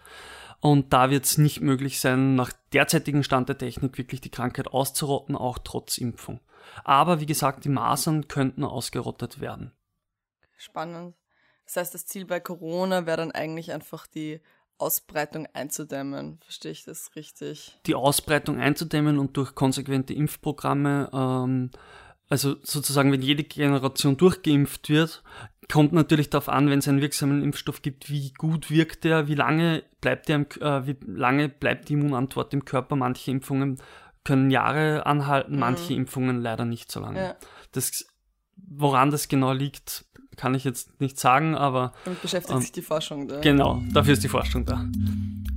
Und 0.62 0.94
da 0.94 1.10
wird 1.10 1.26
es 1.26 1.38
nicht 1.38 1.60
möglich 1.60 2.00
sein, 2.00 2.36
nach 2.36 2.54
derzeitigem 2.72 3.24
Stand 3.24 3.50
der 3.50 3.58
Technik 3.58 3.98
wirklich 3.98 4.22
die 4.22 4.30
Krankheit 4.30 4.68
auszurotten, 4.68 5.36
auch 5.36 5.58
trotz 5.58 5.98
Impfung. 5.98 6.40
Aber 6.84 7.20
wie 7.20 7.26
gesagt, 7.26 7.66
die 7.66 7.70
Masern 7.70 8.28
könnten 8.28 8.64
ausgerottet 8.64 9.42
werden. 9.42 9.72
Spannend. 10.58 11.16
Das 11.66 11.78
heißt, 11.78 11.94
das 11.96 12.06
Ziel 12.06 12.26
bei 12.26 12.40
Corona 12.40 13.06
wäre 13.08 13.18
dann 13.18 13.32
eigentlich 13.32 13.72
einfach 13.72 14.06
die 14.06 14.40
Ausbreitung 14.78 15.48
einzudämmen. 15.54 16.40
Verstehe 16.44 16.72
ich 16.72 16.84
das 16.84 17.16
richtig? 17.16 17.80
Die 17.86 17.96
Ausbreitung 17.96 18.60
einzudämmen 18.60 19.20
und 19.20 19.38
durch 19.38 19.56
konsequente 19.56 20.14
Impfprogramme, 20.14 21.10
ähm, 21.14 21.72
also 22.32 22.56
sozusagen, 22.64 23.12
wenn 23.12 23.22
jede 23.22 23.44
Generation 23.44 24.16
durchgeimpft 24.16 24.88
wird, 24.88 25.22
kommt 25.70 25.92
natürlich 25.92 26.30
darauf 26.30 26.48
an, 26.48 26.70
wenn 26.70 26.80
es 26.80 26.88
einen 26.88 27.02
wirksamen 27.02 27.44
Impfstoff 27.44 27.82
gibt, 27.82 28.10
wie 28.10 28.32
gut 28.32 28.72
wirkt 28.72 29.04
der, 29.04 29.28
wie 29.28 29.36
lange 29.36 29.84
bleibt 30.00 30.30
der, 30.30 30.40
äh, 30.62 30.88
wie 30.88 30.96
lange 31.06 31.50
bleibt 31.50 31.90
die 31.90 31.94
Immunantwort 31.94 32.54
im 32.54 32.64
Körper. 32.64 32.96
Manche 32.96 33.32
Impfungen 33.32 33.82
können 34.24 34.50
Jahre 34.50 35.06
anhalten, 35.06 35.56
mhm. 35.56 35.60
manche 35.60 35.94
Impfungen 35.94 36.42
leider 36.42 36.64
nicht 36.64 36.90
so 36.90 37.02
lange. 37.02 37.20
Ja. 37.20 37.36
Das, 37.74 38.06
woran 38.56 39.12
das 39.12 39.28
genau 39.28 39.52
liegt, 39.52 40.06
kann 40.38 40.56
ich 40.56 40.64
jetzt 40.64 41.02
nicht 41.02 41.20
sagen, 41.20 41.56
aber. 41.56 41.92
Damit 42.06 42.22
beschäftigt 42.22 42.56
ähm, 42.56 42.62
sich 42.62 42.72
die 42.72 42.82
Forschung 42.82 43.28
da. 43.28 43.42
Genau, 43.42 43.82
dafür 43.92 44.14
ist 44.14 44.24
die 44.24 44.30
Forschung 44.30 44.64
da. 44.64 44.86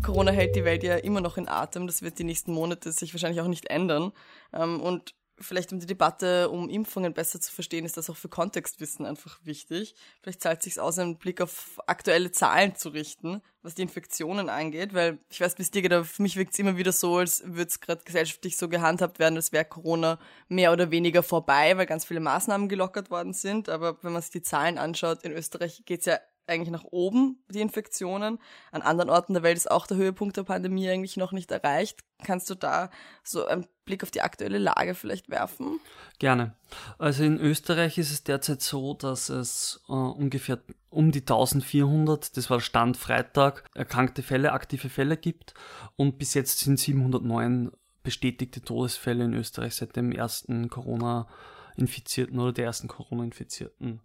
Corona 0.03 0.33
hält 0.33 0.57
die 0.57 0.65
Welt 0.65 0.83
ja 0.83 0.97
immer 0.97 1.21
noch 1.21 1.37
in 1.37 1.47
Atem. 1.47 1.87
Das 1.87 2.03
wird 2.03 2.19
die 2.19 2.25
nächsten 2.25 2.53
Monate 2.53 2.91
sich 2.91 3.15
wahrscheinlich 3.15 3.41
auch 3.41 3.49
nicht 3.49 3.71
ändern. 3.71 4.11
Ähm, 4.53 4.81
und 4.81 5.15
vielleicht 5.39 5.73
um 5.73 5.81
die 5.81 5.87
Debatte 5.87 6.49
um 6.49 6.69
Impfungen 6.69 7.15
besser 7.15 7.41
zu 7.41 7.53
verstehen, 7.53 7.85
ist 7.85 7.97
das 7.97 8.09
auch 8.11 8.17
für 8.17 8.29
Kontextwissen 8.29 9.05
einfach 9.05 9.39
wichtig. 9.45 9.95
Vielleicht 10.23 10.43
zahlt 10.43 10.59
es 10.61 10.65
sich 10.65 10.81
aus, 10.81 10.99
einen 10.99 11.19
Blick 11.19 11.41
auf 11.41 11.81
aktuelle 11.87 12.33
Zahlen 12.33 12.77
zu 12.77 12.91
richten, 12.91 13.43
was 13.63 13.75
die 13.75 13.83
Infektionen 13.83 14.49
angeht, 14.49 14.95
weil 14.95 15.19
ich 15.31 15.41
weiß, 15.41 15.57
es 15.59 15.71
dir 15.71 15.83
geht, 15.83 15.93
aber 15.93 16.05
für 16.05 16.23
mich 16.23 16.37
wirkt 16.37 16.53
es 16.53 16.59
immer 16.59 16.77
wieder 16.77 16.93
so, 16.93 17.17
als 17.17 17.43
würde 17.45 17.69
es 17.69 17.81
gerade 17.81 18.05
gesellschaftlich 18.05 18.57
so 18.57 18.69
gehandhabt 18.69 19.19
werden, 19.19 19.37
als 19.37 19.53
wäre 19.53 19.65
Corona 19.65 20.19
mehr 20.49 20.73
oder 20.73 20.91
weniger 20.91 21.23
vorbei, 21.23 21.77
weil 21.77 21.87
ganz 21.87 22.05
viele 22.05 22.21
Maßnahmen 22.21 22.69
gelockert 22.69 23.11
worden 23.11 23.33
sind. 23.33 23.69
Aber 23.69 24.03
wenn 24.03 24.13
man 24.13 24.23
sich 24.23 24.31
die 24.31 24.43
Zahlen 24.43 24.79
anschaut, 24.79 25.23
in 25.23 25.33
Österreich 25.33 25.83
geht 25.85 26.01
es 26.01 26.07
ja 26.07 26.19
eigentlich 26.47 26.71
nach 26.71 26.85
oben, 26.85 27.43
die 27.49 27.61
Infektionen. 27.61 28.39
An 28.73 28.83
anderen 28.83 29.11
Orten 29.11 29.35
der 29.35 29.43
Welt 29.43 29.57
ist 29.57 29.71
auch 29.71 29.87
der 29.87 29.97
Höhepunkt 29.97 30.37
der 30.37 30.45
Pandemie 30.45 30.89
eigentlich 30.89 31.17
noch 31.17 31.33
nicht 31.33 31.51
erreicht. 31.51 32.01
Kannst 32.23 32.49
du 32.51 32.55
da 32.55 32.91
so 33.23 33.47
einen 33.47 33.67
Blick 33.85 34.03
auf 34.03 34.11
die 34.11 34.23
aktuelle 34.23 34.59
Lage 34.59 34.95
vielleicht 34.95 35.29
werfen? 35.31 35.81
Gerne. 36.19 36.55
Also 36.99 37.25
in 37.25 37.39
Österreich 37.39 37.99
ist 37.99 38.11
es 38.11 38.25
derzeit 38.25 38.63
so, 38.63 38.95
dass 38.95 39.29
es 39.29 39.83
äh, 39.89 39.93
ungefähr 39.93 40.61
um 40.91 41.11
die 41.11 41.21
1400, 41.21 42.37
das 42.37 42.51
war 42.51 42.61
Stand 42.61 42.97
Freitag, 42.97 43.65
erkrankte 43.75 44.23
Fälle, 44.23 44.53
aktive 44.53 44.89
Fälle 44.89 45.17
gibt. 45.17 45.55
Und 45.97 46.19
bis 46.19 46.35
jetzt 46.35 46.61
sind 46.61 46.79
709 46.79 47.73
bestätigte 48.03 48.63
Todesfälle 48.63 49.25
in 49.25 49.35
Österreich 49.35 49.75
seit 49.75 49.97
dem 49.97 50.13
ersten 50.13 50.69
Corona-Infizierten 50.69 52.39
oder 52.39 52.53
der 52.53 52.67
ersten 52.67 52.87
Corona-Infizierten 52.87 54.03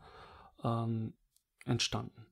ähm, 0.63 1.13
entstanden. 1.65 2.25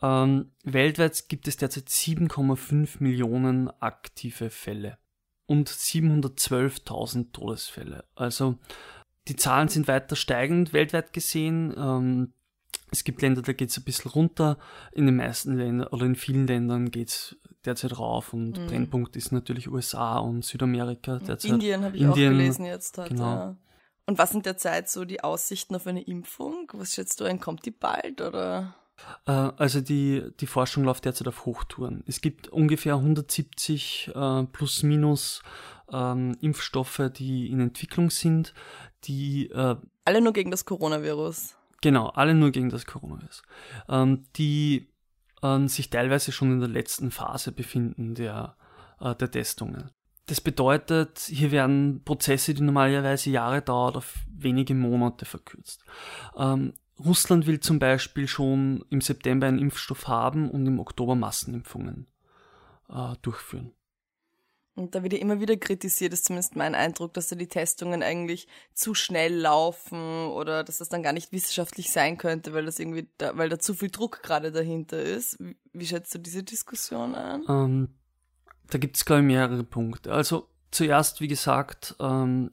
Ähm, 0.00 0.52
weltweit 0.64 1.28
gibt 1.28 1.48
es 1.48 1.56
derzeit 1.56 1.88
7,5 1.88 2.96
Millionen 3.00 3.70
aktive 3.80 4.50
Fälle 4.50 4.98
und 5.46 5.68
712.000 5.68 7.32
Todesfälle. 7.32 8.04
Also 8.14 8.58
die 9.26 9.36
Zahlen 9.36 9.68
sind 9.68 9.88
weiter 9.88 10.16
steigend 10.16 10.72
weltweit 10.72 11.12
gesehen. 11.12 11.74
Ähm, 11.76 12.32
es 12.90 13.04
gibt 13.04 13.22
Länder, 13.22 13.42
da 13.42 13.52
geht 13.52 13.70
es 13.70 13.76
ein 13.76 13.84
bisschen 13.84 14.10
runter. 14.10 14.58
In 14.92 15.06
den 15.06 15.16
meisten 15.16 15.56
Ländern 15.56 15.88
oder 15.88 16.06
in 16.06 16.16
vielen 16.16 16.46
Ländern 16.46 16.90
geht 16.90 17.08
es 17.08 17.36
derzeit 17.64 17.98
rauf 17.98 18.32
und 18.32 18.58
mhm. 18.58 18.66
Brennpunkt 18.66 19.16
ist 19.16 19.32
natürlich 19.32 19.68
USA 19.68 20.18
und 20.18 20.44
Südamerika 20.44 21.18
derzeit. 21.18 21.50
Indien 21.50 21.84
habe 21.84 21.96
ich 21.96 22.02
Indien, 22.02 22.32
auch 22.32 22.38
gelesen 22.38 22.64
jetzt. 22.64 22.98
Halt, 22.98 23.10
genau. 23.10 23.24
Ja. 23.24 23.56
Und 24.06 24.16
was 24.16 24.30
sind 24.30 24.46
derzeit 24.46 24.88
so 24.88 25.04
die 25.04 25.22
Aussichten 25.22 25.74
auf 25.74 25.86
eine 25.86 26.02
Impfung? 26.02 26.70
Was 26.72 26.94
schätzt 26.94 27.20
du 27.20 27.24
ein? 27.24 27.40
Kommt 27.40 27.66
die 27.66 27.70
bald 27.70 28.22
oder? 28.22 28.74
Äh, 29.26 29.32
also 29.32 29.80
die, 29.80 30.24
die 30.40 30.46
Forschung 30.46 30.84
läuft 30.84 31.04
derzeit 31.04 31.28
auf 31.28 31.46
Hochtouren. 31.46 32.02
Es 32.06 32.20
gibt 32.20 32.48
ungefähr 32.48 32.94
170 32.94 34.12
äh, 34.14 34.42
plus 34.44 34.82
minus 34.82 35.42
ähm, 35.92 36.36
Impfstoffe, 36.40 37.10
die 37.16 37.50
in 37.50 37.60
Entwicklung 37.60 38.10
sind, 38.10 38.54
die 39.04 39.50
äh, 39.50 39.76
alle 40.04 40.20
nur 40.20 40.32
gegen 40.32 40.50
das 40.50 40.64
Coronavirus. 40.64 41.56
Genau, 41.80 42.08
alle 42.08 42.34
nur 42.34 42.50
gegen 42.50 42.70
das 42.70 42.86
Coronavirus. 42.86 43.42
Ähm, 43.88 44.24
die 44.36 44.88
äh, 45.42 45.66
sich 45.68 45.90
teilweise 45.90 46.32
schon 46.32 46.52
in 46.52 46.60
der 46.60 46.68
letzten 46.68 47.10
Phase 47.10 47.52
befinden 47.52 48.14
der, 48.14 48.56
äh, 49.00 49.14
der 49.14 49.30
Testungen. 49.30 49.90
Das 50.26 50.42
bedeutet, 50.42 51.20
hier 51.20 51.52
werden 51.52 52.02
Prozesse, 52.04 52.52
die 52.52 52.62
normalerweise 52.62 53.30
Jahre 53.30 53.62
dauern, 53.62 53.96
auf 53.96 54.14
wenige 54.30 54.74
Monate 54.74 55.24
verkürzt. 55.24 55.82
Ähm, 56.36 56.74
Russland 57.04 57.46
will 57.46 57.60
zum 57.60 57.78
Beispiel 57.78 58.26
schon 58.26 58.84
im 58.90 59.00
September 59.00 59.46
einen 59.46 59.58
Impfstoff 59.58 60.08
haben 60.08 60.50
und 60.50 60.66
im 60.66 60.80
Oktober 60.80 61.14
Massenimpfungen 61.14 62.06
äh, 62.88 63.14
durchführen. 63.22 63.72
Und 64.78 64.94
da 64.94 65.02
wird 65.02 65.12
ja 65.12 65.18
immer 65.18 65.40
wieder 65.40 65.56
kritisiert, 65.56 66.12
ist 66.12 66.26
zumindest 66.26 66.54
mein 66.54 66.76
Eindruck, 66.76 67.12
dass 67.12 67.26
da 67.26 67.34
die 67.34 67.48
Testungen 67.48 68.04
eigentlich 68.04 68.46
zu 68.74 68.94
schnell 68.94 69.34
laufen 69.34 70.28
oder 70.28 70.62
dass 70.62 70.78
das 70.78 70.88
dann 70.88 71.02
gar 71.02 71.12
nicht 71.12 71.32
wissenschaftlich 71.32 71.90
sein 71.90 72.16
könnte, 72.16 72.54
weil 72.54 72.64
das 72.64 72.78
irgendwie, 72.78 73.08
da, 73.18 73.36
weil 73.36 73.48
da 73.48 73.58
zu 73.58 73.74
viel 73.74 73.90
Druck 73.90 74.22
gerade 74.22 74.52
dahinter 74.52 75.02
ist. 75.02 75.36
Wie, 75.72 75.86
schätzt 75.86 76.14
du 76.14 76.18
diese 76.18 76.44
Diskussion 76.44 77.16
an? 77.16 77.44
Ähm, 77.48 77.88
da 78.70 78.78
gibt 78.78 78.96
es, 78.96 79.04
glaube 79.04 79.22
ich, 79.22 79.26
mehrere 79.26 79.64
Punkte. 79.64 80.12
Also 80.12 80.48
zuerst, 80.70 81.20
wie 81.20 81.28
gesagt, 81.28 81.96
ähm, 81.98 82.52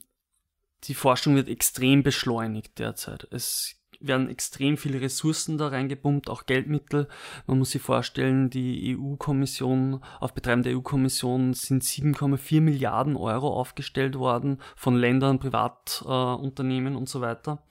die 0.84 0.94
Forschung 0.94 1.36
wird 1.36 1.48
extrem 1.48 2.02
beschleunigt 2.02 2.80
derzeit. 2.80 3.28
Es 3.30 3.76
werden 4.00 4.28
extrem 4.28 4.76
viele 4.76 5.00
Ressourcen 5.00 5.58
da 5.58 5.68
reingepumpt, 5.68 6.28
auch 6.30 6.46
Geldmittel. 6.46 7.08
Man 7.46 7.58
muss 7.58 7.70
sich 7.70 7.82
vorstellen, 7.82 8.50
die 8.50 8.96
EU-Kommission, 8.96 10.00
auf 10.20 10.34
Betreiben 10.34 10.62
der 10.62 10.76
EU-Kommission 10.76 11.54
sind 11.54 11.82
7,4 11.82 12.60
Milliarden 12.60 13.16
Euro 13.16 13.48
aufgestellt 13.48 14.18
worden 14.18 14.58
von 14.76 14.96
Ländern, 14.96 15.38
Privatunternehmen 15.38 16.94
äh, 16.94 16.96
und 16.96 17.08
so 17.08 17.20
weiter. 17.20 17.62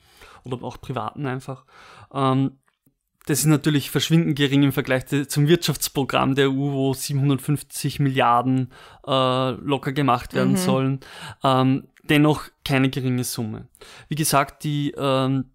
Oder 0.43 0.63
auch 0.63 0.79
Privaten 0.79 1.25
einfach. 1.25 1.65
Ähm, 2.13 2.57
das 3.25 3.39
ist 3.39 3.45
natürlich 3.45 3.89
verschwindend 3.89 4.37
gering 4.37 4.63
im 4.63 4.71
Vergleich 4.71 5.05
zum 5.07 5.47
Wirtschaftsprogramm 5.47 6.35
der 6.35 6.49
EU, 6.49 6.71
wo 6.71 6.93
750 6.93 7.99
Milliarden 7.99 8.71
äh, 9.05 9.51
locker 9.51 9.93
gemacht 9.93 10.33
werden 10.35 10.51
mhm. 10.51 10.57
sollen. 10.57 10.99
Ähm, 11.43 11.87
dennoch 12.03 12.43
keine 12.63 12.89
geringe 12.89 13.23
Summe. 13.23 13.67
Wie 14.09 14.15
gesagt, 14.15 14.63
die 14.63 14.93
ähm, 14.95 15.45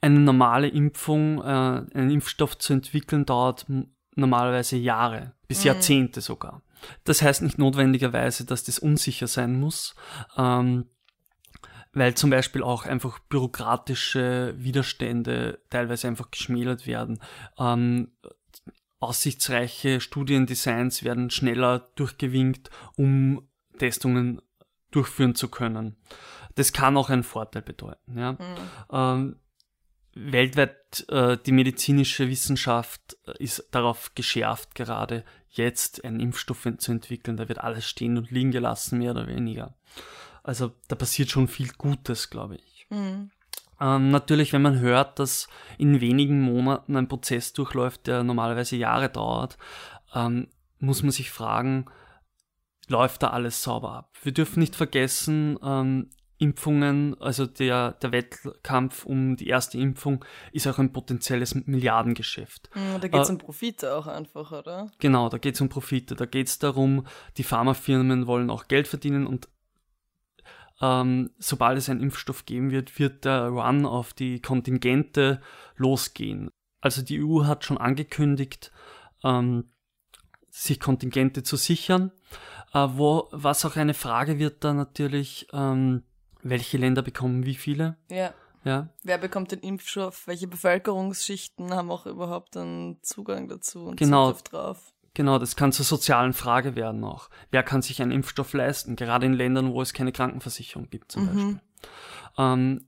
eine 0.00 0.20
normale 0.20 0.68
Impfung, 0.68 1.38
äh, 1.42 1.44
einen 1.44 2.10
Impfstoff 2.10 2.58
zu 2.58 2.72
entwickeln, 2.72 3.26
dauert 3.26 3.66
normalerweise 4.14 4.76
Jahre, 4.76 5.34
bis 5.48 5.60
mhm. 5.60 5.68
Jahrzehnte 5.68 6.20
sogar. 6.20 6.62
Das 7.04 7.22
heißt 7.22 7.42
nicht 7.42 7.58
notwendigerweise, 7.58 8.44
dass 8.46 8.64
das 8.64 8.78
unsicher 8.78 9.26
sein 9.26 9.60
muss, 9.60 9.94
ähm, 10.36 10.86
weil 11.92 12.14
zum 12.14 12.30
Beispiel 12.30 12.62
auch 12.62 12.86
einfach 12.86 13.18
bürokratische 13.18 14.54
Widerstände 14.56 15.60
teilweise 15.70 16.08
einfach 16.08 16.30
geschmälert 16.30 16.86
werden. 16.86 17.20
Ähm, 17.58 18.12
aussichtsreiche 19.00 20.00
Studiendesigns 20.00 21.04
werden 21.04 21.30
schneller 21.30 21.90
durchgewinkt, 21.96 22.70
um 22.96 23.48
Testungen 23.78 24.40
durchführen 24.90 25.34
zu 25.34 25.48
können. 25.48 25.96
Das 26.54 26.72
kann 26.72 26.96
auch 26.96 27.10
einen 27.10 27.22
Vorteil 27.22 27.62
bedeuten. 27.62 28.18
Ja. 28.18 28.32
Mhm. 28.32 28.38
Ähm, 28.92 29.36
weltweit 30.14 31.06
äh, 31.08 31.36
die 31.44 31.52
medizinische 31.52 32.28
Wissenschaft 32.28 33.16
äh, 33.26 33.42
ist 33.42 33.68
darauf 33.70 34.14
geschärft, 34.14 34.74
gerade 34.74 35.24
jetzt 35.48 36.04
einen 36.04 36.20
Impfstoff 36.20 36.66
zu 36.78 36.92
entwickeln. 36.92 37.36
Da 37.36 37.48
wird 37.48 37.58
alles 37.58 37.88
stehen 37.88 38.18
und 38.18 38.30
liegen 38.30 38.50
gelassen, 38.50 38.98
mehr 38.98 39.12
oder 39.12 39.26
weniger. 39.26 39.74
Also 40.42 40.72
da 40.88 40.96
passiert 40.96 41.30
schon 41.30 41.48
viel 41.48 41.72
Gutes, 41.72 42.30
glaube 42.30 42.56
ich. 42.56 42.86
Mhm. 42.90 43.30
Ähm, 43.80 44.10
natürlich, 44.10 44.52
wenn 44.52 44.62
man 44.62 44.78
hört, 44.78 45.18
dass 45.18 45.48
in 45.78 46.00
wenigen 46.00 46.40
Monaten 46.40 46.96
ein 46.96 47.08
Prozess 47.08 47.52
durchläuft, 47.52 48.06
der 48.06 48.22
normalerweise 48.22 48.76
Jahre 48.76 49.08
dauert, 49.08 49.58
ähm, 50.14 50.48
muss 50.78 51.02
man 51.02 51.12
sich 51.12 51.30
fragen, 51.30 51.86
läuft 52.88 53.22
da 53.22 53.28
alles 53.30 53.62
sauber 53.62 53.92
ab? 53.94 54.16
Wir 54.22 54.32
dürfen 54.32 54.60
nicht 54.60 54.76
vergessen, 54.76 55.58
ähm, 55.62 56.10
Impfungen, 56.40 57.20
also 57.20 57.44
der, 57.44 57.92
der 57.92 58.12
Wettkampf 58.12 59.04
um 59.04 59.36
die 59.36 59.48
erste 59.48 59.76
Impfung 59.78 60.24
ist 60.52 60.66
auch 60.66 60.78
ein 60.78 60.90
potenzielles 60.90 61.54
Milliardengeschäft. 61.54 62.70
Mhm, 62.74 63.00
da 63.00 63.08
geht 63.08 63.20
es 63.20 63.28
äh, 63.28 63.32
um 63.32 63.38
Profite 63.38 63.94
auch 63.94 64.06
einfach, 64.06 64.50
oder? 64.50 64.90
Genau, 64.98 65.28
da 65.28 65.36
geht 65.36 65.54
es 65.54 65.60
um 65.60 65.68
Profite. 65.68 66.14
Da 66.14 66.24
geht 66.24 66.48
es 66.48 66.58
darum, 66.58 67.06
die 67.36 67.42
Pharmafirmen 67.42 68.26
wollen 68.26 68.48
auch 68.48 68.68
Geld 68.68 68.88
verdienen 68.88 69.26
und 69.26 69.48
ähm, 70.80 71.30
sobald 71.38 71.76
es 71.76 71.90
einen 71.90 72.00
Impfstoff 72.00 72.46
geben 72.46 72.70
wird, 72.70 72.98
wird 72.98 73.26
der 73.26 73.48
Run 73.48 73.84
auf 73.84 74.14
die 74.14 74.40
Kontingente 74.40 75.42
losgehen. 75.76 76.48
Also 76.80 77.02
die 77.02 77.22
EU 77.22 77.44
hat 77.44 77.66
schon 77.66 77.76
angekündigt, 77.76 78.72
ähm, 79.22 79.70
sich 80.48 80.80
Kontingente 80.80 81.42
zu 81.42 81.56
sichern. 81.56 82.12
Äh, 82.72 82.88
wo, 82.92 83.28
was 83.30 83.66
auch 83.66 83.76
eine 83.76 83.92
Frage 83.92 84.38
wird 84.38 84.64
da 84.64 84.72
natürlich, 84.72 85.48
ähm, 85.52 86.04
welche 86.42 86.78
Länder 86.78 87.02
bekommen 87.02 87.44
wie 87.44 87.54
viele? 87.54 87.96
Ja. 88.10 88.34
Ja. 88.64 88.88
Wer 89.04 89.18
bekommt 89.18 89.52
den 89.52 89.60
Impfstoff? 89.60 90.26
Welche 90.26 90.46
Bevölkerungsschichten 90.46 91.72
haben 91.72 91.90
auch 91.90 92.04
überhaupt 92.06 92.56
einen 92.56 93.02
Zugang 93.02 93.48
dazu 93.48 93.86
und 93.86 93.96
genau, 93.96 94.32
Zugriff 94.32 94.42
drauf? 94.42 94.92
Genau, 95.14 95.38
das 95.38 95.56
kann 95.56 95.72
zur 95.72 95.84
sozialen 95.84 96.32
Frage 96.32 96.76
werden 96.76 97.02
auch. 97.04 97.30
Wer 97.50 97.62
kann 97.62 97.82
sich 97.82 98.00
einen 98.00 98.12
Impfstoff 98.12 98.52
leisten? 98.52 98.96
Gerade 98.96 99.26
in 99.26 99.32
Ländern, 99.32 99.72
wo 99.72 99.82
es 99.82 99.92
keine 99.92 100.12
Krankenversicherung 100.12 100.88
gibt 100.90 101.12
zum 101.12 101.22
mhm. 101.22 101.26
Beispiel. 101.26 101.60
Ähm, 102.38 102.86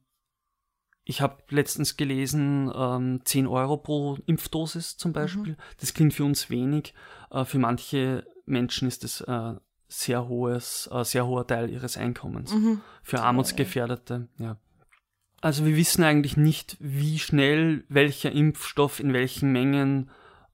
ich 1.05 1.21
habe 1.21 1.43
letztens 1.49 1.97
gelesen, 1.97 2.71
ähm, 2.75 3.21
10 3.25 3.47
Euro 3.49 3.77
pro 3.77 4.19
Impfdosis 4.27 4.97
zum 4.97 5.11
mhm. 5.11 5.15
Beispiel. 5.15 5.53
Mhm. 5.53 5.57
Das 5.81 5.95
klingt 5.95 6.15
für 6.15 6.25
uns 6.25 6.49
wenig. 6.49 6.95
Äh, 7.31 7.45
für 7.45 7.59
manche 7.59 8.25
Menschen 8.45 8.87
ist 8.87 9.05
das 9.05 9.21
äh, 9.23 9.55
sehr 9.93 10.29
hohes, 10.29 10.89
äh, 10.93 11.05
sehr 11.05 11.27
hoher 11.27 11.47
Teil 11.47 11.71
ihres 11.71 11.97
Einkommens. 11.97 12.55
Mhm. 12.55 12.81
Für 13.03 13.21
Armutsgefährdete, 13.21 14.29
ja. 14.39 14.57
Also 15.41 15.67
wir 15.67 15.77
wissen 15.77 16.05
eigentlich 16.05 16.37
nicht, 16.37 16.77
wie 16.79 17.19
schnell 17.19 17.85
welcher 17.89 18.31
Impfstoff 18.31 19.01
in 19.01 19.13
welchen 19.13 19.51
Mengen 19.51 20.11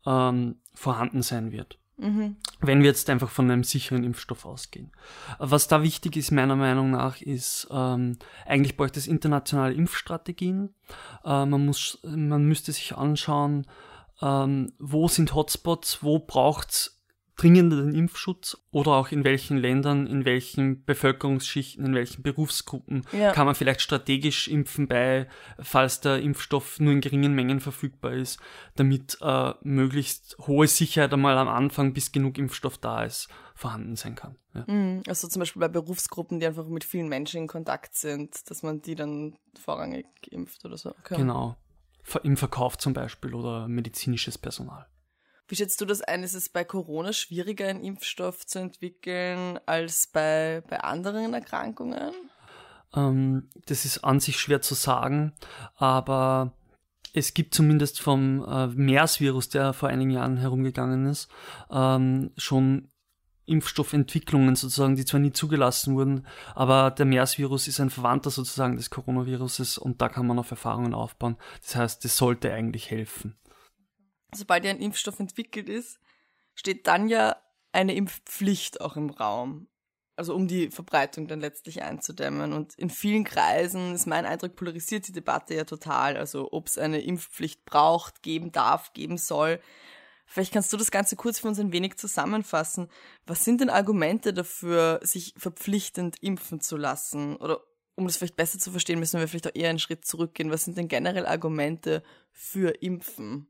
ähm, 0.06 0.56
vorhanden 0.74 1.22
sein 1.22 1.52
wird. 1.52 1.78
Mhm. 1.98 2.36
Wenn 2.60 2.80
wir 2.80 2.86
jetzt 2.86 3.10
einfach 3.10 3.28
von 3.28 3.50
einem 3.50 3.64
sicheren 3.64 4.02
Impfstoff 4.02 4.46
ausgehen. 4.46 4.92
Was 5.38 5.68
da 5.68 5.82
wichtig 5.82 6.16
ist, 6.16 6.30
meiner 6.30 6.56
Meinung 6.56 6.90
nach, 6.92 7.20
ist, 7.20 7.68
ähm, 7.70 8.18
eigentlich 8.46 8.76
bräuchte 8.76 8.98
es 8.98 9.06
internationale 9.06 9.74
Impfstrategien. 9.74 10.74
Äh, 11.24 11.44
man, 11.44 11.66
muss, 11.66 11.98
man 12.02 12.44
müsste 12.44 12.72
sich 12.72 12.96
anschauen, 12.96 13.66
ähm, 14.22 14.72
wo 14.78 15.06
sind 15.08 15.34
Hotspots, 15.34 16.02
wo 16.02 16.18
braucht's 16.18 16.97
dringender 17.38 17.76
den 17.76 17.94
Impfschutz 17.94 18.58
oder 18.72 18.92
auch 18.92 19.12
in 19.12 19.24
welchen 19.24 19.56
Ländern, 19.56 20.06
in 20.06 20.24
welchen 20.24 20.84
Bevölkerungsschichten, 20.84 21.86
in 21.86 21.94
welchen 21.94 22.22
Berufsgruppen 22.22 23.06
ja. 23.12 23.32
kann 23.32 23.46
man 23.46 23.54
vielleicht 23.54 23.80
strategisch 23.80 24.48
impfen 24.48 24.88
bei, 24.88 25.28
falls 25.60 26.00
der 26.00 26.20
Impfstoff 26.20 26.80
nur 26.80 26.92
in 26.92 27.00
geringen 27.00 27.34
Mengen 27.34 27.60
verfügbar 27.60 28.12
ist, 28.12 28.40
damit 28.74 29.18
äh, 29.22 29.54
möglichst 29.62 30.36
hohe 30.46 30.66
Sicherheit 30.66 31.12
einmal 31.12 31.38
am 31.38 31.48
Anfang, 31.48 31.94
bis 31.94 32.10
genug 32.10 32.38
Impfstoff 32.38 32.76
da 32.76 33.04
ist, 33.04 33.28
vorhanden 33.54 33.94
sein 33.94 34.16
kann. 34.16 34.36
Ja. 34.54 34.64
Mhm. 34.66 35.02
Also 35.06 35.28
zum 35.28 35.40
Beispiel 35.40 35.60
bei 35.60 35.68
Berufsgruppen, 35.68 36.40
die 36.40 36.46
einfach 36.46 36.66
mit 36.66 36.82
vielen 36.82 37.08
Menschen 37.08 37.42
in 37.42 37.46
Kontakt 37.46 37.94
sind, 37.94 38.50
dass 38.50 38.64
man 38.64 38.82
die 38.82 38.96
dann 38.96 39.38
vorrangig 39.58 40.06
impft 40.30 40.64
oder 40.64 40.76
so. 40.76 40.90
Okay. 40.90 41.16
Genau. 41.16 41.56
Im 42.24 42.36
Verkauf 42.36 42.78
zum 42.78 42.94
Beispiel 42.94 43.34
oder 43.34 43.68
medizinisches 43.68 44.38
Personal. 44.38 44.86
Wie 45.48 45.56
schätzt 45.56 45.80
du 45.80 45.86
das 45.86 46.02
ein? 46.02 46.22
Ist 46.22 46.34
es 46.34 46.50
bei 46.50 46.62
Corona 46.62 47.14
schwieriger, 47.14 47.68
einen 47.68 47.82
Impfstoff 47.82 48.46
zu 48.46 48.58
entwickeln 48.58 49.58
als 49.64 50.06
bei, 50.06 50.62
bei 50.68 50.80
anderen 50.80 51.32
Erkrankungen? 51.32 52.12
Ähm, 52.94 53.48
das 53.64 53.86
ist 53.86 54.04
an 54.04 54.20
sich 54.20 54.38
schwer 54.38 54.60
zu 54.60 54.74
sagen, 54.74 55.32
aber 55.74 56.52
es 57.14 57.32
gibt 57.32 57.54
zumindest 57.54 58.00
vom 58.00 58.44
äh, 58.46 58.66
MERS-Virus, 58.66 59.48
der 59.48 59.72
vor 59.72 59.88
einigen 59.88 60.10
Jahren 60.10 60.36
herumgegangen 60.36 61.06
ist, 61.06 61.28
ähm, 61.70 62.30
schon 62.36 62.90
Impfstoffentwicklungen 63.46 64.54
sozusagen, 64.54 64.96
die 64.96 65.06
zwar 65.06 65.20
nie 65.20 65.32
zugelassen 65.32 65.96
wurden, 65.96 66.26
aber 66.54 66.90
der 66.90 67.06
MERS-Virus 67.06 67.68
ist 67.68 67.80
ein 67.80 67.88
Verwandter 67.88 68.28
sozusagen 68.28 68.76
des 68.76 68.90
Coronaviruses 68.90 69.78
und 69.78 70.02
da 70.02 70.10
kann 70.10 70.26
man 70.26 70.38
auf 70.38 70.50
Erfahrungen 70.50 70.92
aufbauen. 70.92 71.38
Das 71.62 71.76
heißt, 71.76 72.04
das 72.04 72.18
sollte 72.18 72.52
eigentlich 72.52 72.90
helfen 72.90 73.38
sobald 74.34 74.64
ja 74.64 74.70
ein 74.70 74.80
Impfstoff 74.80 75.20
entwickelt 75.20 75.68
ist, 75.68 75.98
steht 76.54 76.86
dann 76.86 77.08
ja 77.08 77.36
eine 77.72 77.94
Impfpflicht 77.94 78.80
auch 78.80 78.96
im 78.96 79.10
Raum. 79.10 79.68
Also 80.16 80.34
um 80.34 80.48
die 80.48 80.70
Verbreitung 80.70 81.28
dann 81.28 81.40
letztlich 81.40 81.82
einzudämmen. 81.82 82.52
Und 82.52 82.74
in 82.74 82.90
vielen 82.90 83.22
Kreisen 83.22 83.94
ist 83.94 84.06
mein 84.06 84.26
Eindruck, 84.26 84.56
polarisiert 84.56 85.06
die 85.06 85.12
Debatte 85.12 85.54
ja 85.54 85.62
total. 85.62 86.16
Also 86.16 86.48
ob 86.50 86.66
es 86.66 86.76
eine 86.76 87.00
Impfpflicht 87.00 87.64
braucht, 87.64 88.22
geben 88.22 88.50
darf, 88.50 88.92
geben 88.94 89.16
soll. 89.16 89.60
Vielleicht 90.26 90.52
kannst 90.52 90.72
du 90.72 90.76
das 90.76 90.90
Ganze 90.90 91.14
kurz 91.14 91.38
für 91.38 91.48
uns 91.48 91.60
ein 91.60 91.72
wenig 91.72 91.96
zusammenfassen. 91.98 92.90
Was 93.26 93.44
sind 93.44 93.60
denn 93.60 93.70
Argumente 93.70 94.34
dafür, 94.34 94.98
sich 95.02 95.34
verpflichtend 95.38 96.16
impfen 96.20 96.60
zu 96.60 96.76
lassen? 96.76 97.36
Oder 97.36 97.60
um 97.94 98.06
das 98.06 98.16
vielleicht 98.16 98.36
besser 98.36 98.58
zu 98.58 98.72
verstehen, 98.72 98.98
müssen 98.98 99.20
wir 99.20 99.28
vielleicht 99.28 99.46
auch 99.46 99.54
eher 99.54 99.70
einen 99.70 99.78
Schritt 99.78 100.04
zurückgehen. 100.04 100.50
Was 100.50 100.64
sind 100.64 100.76
denn 100.76 100.88
generell 100.88 101.26
Argumente 101.26 102.02
für 102.32 102.70
Impfen? 102.82 103.46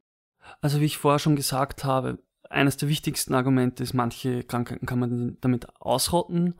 Also 0.61 0.81
wie 0.81 0.87
ich 0.87 0.99
vorher 0.99 1.19
schon 1.19 1.37
gesagt 1.37 1.85
habe, 1.85 2.19
eines 2.50 2.76
der 2.76 2.88
wichtigsten 2.88 3.35
Argumente 3.35 3.83
ist, 3.83 3.93
manche 3.93 4.43
Krankheiten 4.43 4.87
kann 4.87 4.99
man 4.99 5.37
damit 5.40 5.67
ausrotten. 5.81 6.55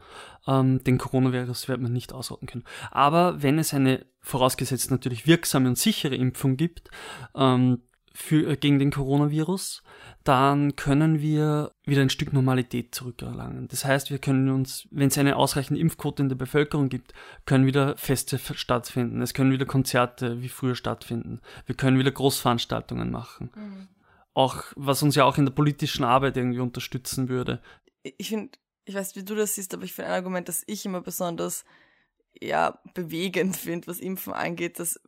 Ähm, 0.47 0.83
den 0.85 0.99
Coronavirus 0.99 1.69
wird 1.69 1.81
man 1.81 1.93
nicht 1.93 2.13
ausrotten 2.13 2.47
können. 2.47 2.65
Aber 2.91 3.43
wenn 3.43 3.59
es 3.59 3.73
eine 3.73 4.05
vorausgesetzt 4.21 4.91
natürlich 4.91 5.27
wirksame 5.27 5.69
und 5.69 5.79
sichere 5.79 6.15
Impfung 6.15 6.57
gibt 6.57 6.91
ähm, 7.35 7.83
für, 8.19 8.51
äh, 8.51 8.57
gegen 8.57 8.79
den 8.79 8.91
Coronavirus, 8.91 9.83
dann 10.25 10.77
können 10.77 11.21
wir 11.21 11.73
wieder 11.85 12.03
ein 12.03 12.11
Stück 12.11 12.33
Normalität 12.33 12.95
zurückerlangen. 12.95 13.69
Das 13.69 13.85
heißt, 13.85 14.11
wir 14.11 14.19
können 14.19 14.51
uns, 14.51 14.89
wenn 14.91 15.09
es 15.09 15.19
eine 15.19 15.37
ausreichende 15.37 15.81
Impfquote 15.81 16.23
in 16.23 16.29
der 16.29 16.37
Bevölkerung 16.37 16.89
gibt, 16.89 17.15
können 17.47 17.67
wieder 17.67 17.97
Feste 17.97 18.39
stattfinden. 18.39 19.23
Es 19.23 19.35
können 19.35 19.53
wieder 19.53 19.67
Konzerte 19.67 20.43
wie 20.43 20.49
früher 20.49 20.75
stattfinden. 20.75 21.41
Wir 21.67 21.77
können 21.77 21.99
wieder 21.99 22.11
Großveranstaltungen 22.11 23.11
machen. 23.11 23.51
Mhm 23.55 23.89
auch, 24.35 24.63
was 24.77 25.03
uns 25.03 25.17
ja 25.17 25.25
auch 25.25 25.37
in 25.37 25.47
der 25.47 25.53
politischen 25.53 26.05
Arbeit 26.05 26.37
irgendwie 26.37 26.61
unterstützen 26.61 27.29
würde. 27.29 27.61
Ich 28.05 28.29
finde, 28.29 28.57
ich 28.85 28.95
weiß, 28.95 29.17
wie 29.17 29.25
du 29.25 29.35
das 29.35 29.57
siehst, 29.57 29.75
aber 29.75 29.83
ich 29.83 29.93
finde 29.93 30.11
ein 30.11 30.15
Argument, 30.15 30.49
das 30.49 30.63
ich 30.69 30.87
immer 30.87 31.01
besonders 31.01 31.65
ja, 32.41 32.79
bewegend 32.95 33.57
finde, 33.57 33.89
was 33.89 33.99
Impfen 33.99 34.33
angeht, 34.33 34.79
dass 34.79 35.01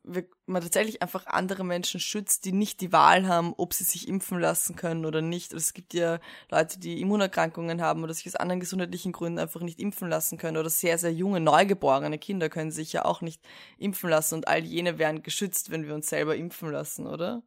man 0.47 0.62
tatsächlich 0.62 1.00
einfach 1.00 1.27
andere 1.27 1.65
Menschen 1.65 2.00
schützt, 2.00 2.45
die 2.45 2.53
nicht 2.53 2.81
die 2.81 2.93
Wahl 2.93 3.29
haben, 3.29 3.55
ob 3.57 3.73
sie 3.73 3.85
sich 3.85 4.09
impfen 4.09 4.41
lassen 4.41 4.75
können 4.75 5.05
oder 5.05 5.23
nicht. 5.23 5.53
Es 5.53 5.73
gibt 5.73 5.95
ja 5.95 6.19
Leute, 6.50 6.81
die 6.81 7.00
Immunerkrankungen 7.00 7.83
haben 7.83 8.03
oder 8.03 8.15
sich 8.15 8.27
aus 8.27 8.37
anderen 8.37 8.61
gesundheitlichen 8.61 9.12
Gründen 9.12 9.39
einfach 9.39 9.61
nicht 9.61 9.79
impfen 9.79 10.09
lassen 10.09 10.39
können 10.39 10.57
oder 10.57 10.71
sehr, 10.71 10.99
sehr 10.99 11.12
junge, 11.12 11.41
neugeborene 11.41 12.19
Kinder 12.19 12.49
können 12.49 12.73
sich 12.73 12.93
ja 12.93 13.05
auch 13.05 13.21
nicht 13.21 13.43
impfen 13.79 14.11
lassen 14.11 14.37
und 14.37 14.49
all 14.49 14.65
jene 14.65 14.99
werden 14.99 15.23
geschützt, 15.23 15.71
wenn 15.71 15.87
wir 15.87 15.95
uns 15.95 16.09
selber 16.09 16.37
impfen 16.37 16.71
lassen, 16.71 17.07
oder? 17.07 17.43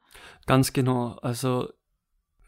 Ganz 0.46 0.72
genau. 0.72 1.18
Also 1.22 1.70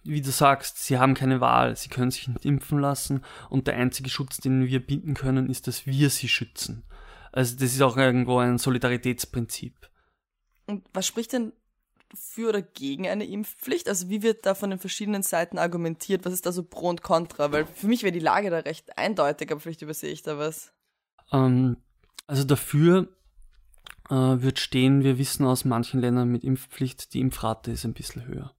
wie 0.05 0.21
du 0.21 0.29
sagst, 0.29 0.83
sie 0.83 0.99
haben 0.99 1.15
keine 1.15 1.41
Wahl, 1.41 1.75
sie 1.75 1.89
können 1.89 2.11
sich 2.11 2.27
nicht 2.27 2.45
impfen 2.45 2.79
lassen 2.79 3.23
und 3.49 3.67
der 3.67 3.75
einzige 3.75 4.09
Schutz, 4.09 4.37
den 4.37 4.67
wir 4.67 4.85
bieten 4.85 5.15
können, 5.15 5.49
ist, 5.49 5.67
dass 5.67 5.87
wir 5.87 6.09
sie 6.11 6.29
schützen. 6.29 6.85
Also 7.35 7.55
das 7.55 7.73
ist 7.73 7.81
auch 7.81 7.97
irgendwo 7.97 8.37
ein 8.37 8.57
Solidaritätsprinzip. 8.57 9.73
Und 10.67 10.87
was 10.93 11.05
spricht 11.05 11.33
denn 11.33 11.51
für 12.13 12.47
oder 12.47 12.61
gegen 12.61 13.09
eine 13.09 13.25
Impfpflicht? 13.25 13.89
Also 13.89 14.07
wie 14.09 14.23
wird 14.23 14.45
da 14.45 14.55
von 14.55 14.69
den 14.69 14.79
verschiedenen 14.79 15.21
Seiten 15.21 15.57
argumentiert? 15.57 16.23
Was 16.23 16.31
ist 16.31 16.45
da 16.45 16.53
so 16.53 16.63
pro 16.63 16.87
und 16.87 17.01
contra? 17.01 17.51
Weil 17.51 17.65
für 17.65 17.87
mich 17.87 18.03
wäre 18.03 18.13
die 18.13 18.19
Lage 18.19 18.49
da 18.49 18.59
recht 18.59 18.97
eindeutig, 18.97 19.51
aber 19.51 19.59
vielleicht 19.59 19.81
übersehe 19.81 20.13
ich 20.13 20.23
da 20.23 20.37
was. 20.37 20.71
Ähm, 21.33 21.75
also 22.25 22.45
dafür 22.45 23.09
äh, 24.09 24.13
wird 24.13 24.59
stehen, 24.59 25.03
wir 25.03 25.17
wissen 25.17 25.45
aus 25.45 25.65
manchen 25.65 25.99
Ländern 25.99 26.29
mit 26.29 26.45
Impfpflicht, 26.45 27.13
die 27.13 27.19
Impfrate 27.19 27.69
ist 27.69 27.83
ein 27.83 27.93
bisschen 27.93 28.25
höher. 28.27 28.54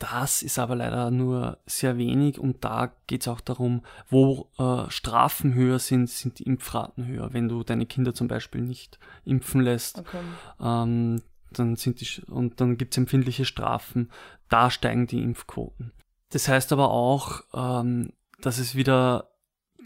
Das 0.00 0.40
ist 0.40 0.58
aber 0.58 0.76
leider 0.76 1.10
nur 1.10 1.58
sehr 1.66 1.98
wenig 1.98 2.38
und 2.38 2.64
da 2.64 2.90
geht 3.06 3.20
es 3.20 3.28
auch 3.28 3.42
darum, 3.42 3.82
wo 4.08 4.48
äh, 4.58 4.90
Strafen 4.90 5.52
höher 5.52 5.78
sind, 5.78 6.08
sind 6.08 6.38
die 6.38 6.44
Impfraten 6.44 7.06
höher. 7.06 7.34
Wenn 7.34 7.50
du 7.50 7.62
deine 7.62 7.84
Kinder 7.84 8.14
zum 8.14 8.26
Beispiel 8.26 8.62
nicht 8.62 8.98
impfen 9.26 9.60
lässt, 9.60 9.98
okay. 9.98 10.20
ähm, 10.58 11.20
dann 11.52 11.76
sind 11.76 12.00
die 12.00 12.22
und 12.30 12.62
dann 12.62 12.78
gibt 12.78 12.94
es 12.94 12.98
empfindliche 12.98 13.44
Strafen, 13.44 14.10
da 14.48 14.70
steigen 14.70 15.06
die 15.06 15.22
Impfquoten. 15.22 15.92
Das 16.30 16.48
heißt 16.48 16.72
aber 16.72 16.90
auch, 16.90 17.42
ähm, 17.52 18.14
dass 18.40 18.56
es 18.56 18.74
wieder 18.74 19.28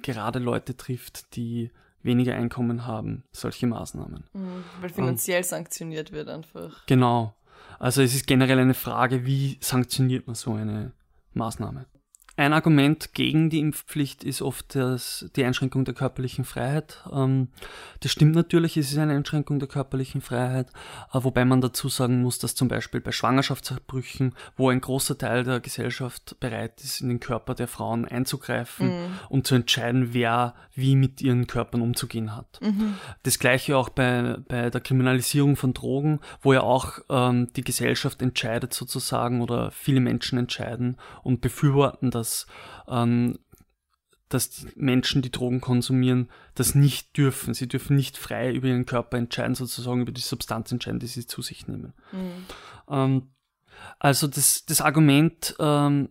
gerade 0.02 0.38
Leute 0.38 0.76
trifft, 0.76 1.34
die 1.34 1.72
weniger 2.02 2.36
Einkommen 2.36 2.86
haben, 2.86 3.24
solche 3.32 3.66
Maßnahmen. 3.66 4.28
Mhm, 4.32 4.64
weil 4.80 4.90
finanziell 4.90 5.38
ähm, 5.38 5.44
sanktioniert 5.44 6.12
wird 6.12 6.28
einfach. 6.28 6.86
Genau. 6.86 7.34
Also 7.78 8.02
es 8.02 8.14
ist 8.14 8.26
generell 8.26 8.58
eine 8.58 8.74
Frage, 8.74 9.26
wie 9.26 9.58
sanktioniert 9.60 10.26
man 10.26 10.34
so 10.34 10.54
eine 10.54 10.92
Maßnahme. 11.34 11.86
Ein 12.36 12.52
Argument 12.52 13.14
gegen 13.14 13.48
die 13.48 13.60
Impfpflicht 13.60 14.24
ist 14.24 14.42
oft 14.42 14.74
das, 14.74 15.30
die 15.36 15.44
Einschränkung 15.44 15.84
der 15.84 15.94
körperlichen 15.94 16.44
Freiheit. 16.44 17.04
Ähm, 17.12 17.48
das 18.00 18.10
stimmt 18.10 18.34
natürlich, 18.34 18.76
es 18.76 18.90
ist 18.90 18.98
eine 18.98 19.14
Einschränkung 19.14 19.60
der 19.60 19.68
körperlichen 19.68 20.20
Freiheit, 20.20 20.68
äh, 21.12 21.18
wobei 21.22 21.44
man 21.44 21.60
dazu 21.60 21.88
sagen 21.88 22.22
muss, 22.22 22.40
dass 22.40 22.56
zum 22.56 22.66
Beispiel 22.66 23.00
bei 23.00 23.12
Schwangerschaftsabbrüchen, 23.12 24.34
wo 24.56 24.68
ein 24.68 24.80
großer 24.80 25.16
Teil 25.16 25.44
der 25.44 25.60
Gesellschaft 25.60 26.36
bereit 26.40 26.80
ist, 26.82 27.00
in 27.00 27.08
den 27.08 27.20
Körper 27.20 27.54
der 27.54 27.68
Frauen 27.68 28.04
einzugreifen 28.04 28.88
mhm. 28.88 29.18
und 29.28 29.46
zu 29.46 29.54
entscheiden, 29.54 30.08
wer 30.10 30.54
wie 30.74 30.96
mit 30.96 31.22
ihren 31.22 31.46
Körpern 31.46 31.82
umzugehen 31.82 32.34
hat. 32.34 32.58
Mhm. 32.60 32.94
Das 33.22 33.38
gleiche 33.38 33.76
auch 33.76 33.90
bei, 33.90 34.38
bei 34.48 34.70
der 34.70 34.80
Kriminalisierung 34.80 35.54
von 35.54 35.72
Drogen, 35.72 36.18
wo 36.42 36.52
ja 36.52 36.62
auch 36.62 36.98
ähm, 37.08 37.52
die 37.54 37.62
Gesellschaft 37.62 38.22
entscheidet 38.22 38.74
sozusagen 38.74 39.40
oder 39.40 39.70
viele 39.70 40.00
Menschen 40.00 40.36
entscheiden 40.36 40.96
und 41.22 41.40
befürworten, 41.40 42.10
dass 42.10 42.23
dass, 42.24 42.46
ähm, 42.88 43.38
dass 44.30 44.66
Menschen, 44.74 45.22
die 45.22 45.30
Drogen 45.30 45.60
konsumieren, 45.60 46.30
das 46.54 46.74
nicht 46.74 47.16
dürfen. 47.16 47.52
Sie 47.52 47.68
dürfen 47.68 47.96
nicht 47.96 48.16
frei 48.16 48.52
über 48.52 48.68
ihren 48.68 48.86
Körper 48.86 49.18
entscheiden, 49.18 49.54
sozusagen 49.54 50.00
über 50.00 50.12
die 50.12 50.22
Substanz 50.22 50.72
entscheiden, 50.72 51.00
die 51.00 51.06
sie 51.06 51.26
zu 51.26 51.42
sich 51.42 51.68
nehmen. 51.68 51.92
Mhm. 52.12 52.46
Ähm, 52.88 53.30
also 53.98 54.26
das, 54.26 54.64
das 54.64 54.80
Argument 54.80 55.54
ähm, 55.58 56.08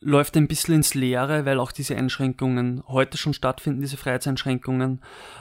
läuft 0.00 0.36
ein 0.36 0.48
bisschen 0.48 0.74
ins 0.74 0.92
Leere, 0.94 1.46
weil 1.46 1.58
auch 1.58 1.72
diese 1.72 1.96
Einschränkungen 1.96 2.82
heute 2.86 3.16
schon 3.16 3.32
stattfinden, 3.32 3.80
diese 3.80 3.96
Freiheitseinschränkungen. 3.96 5.00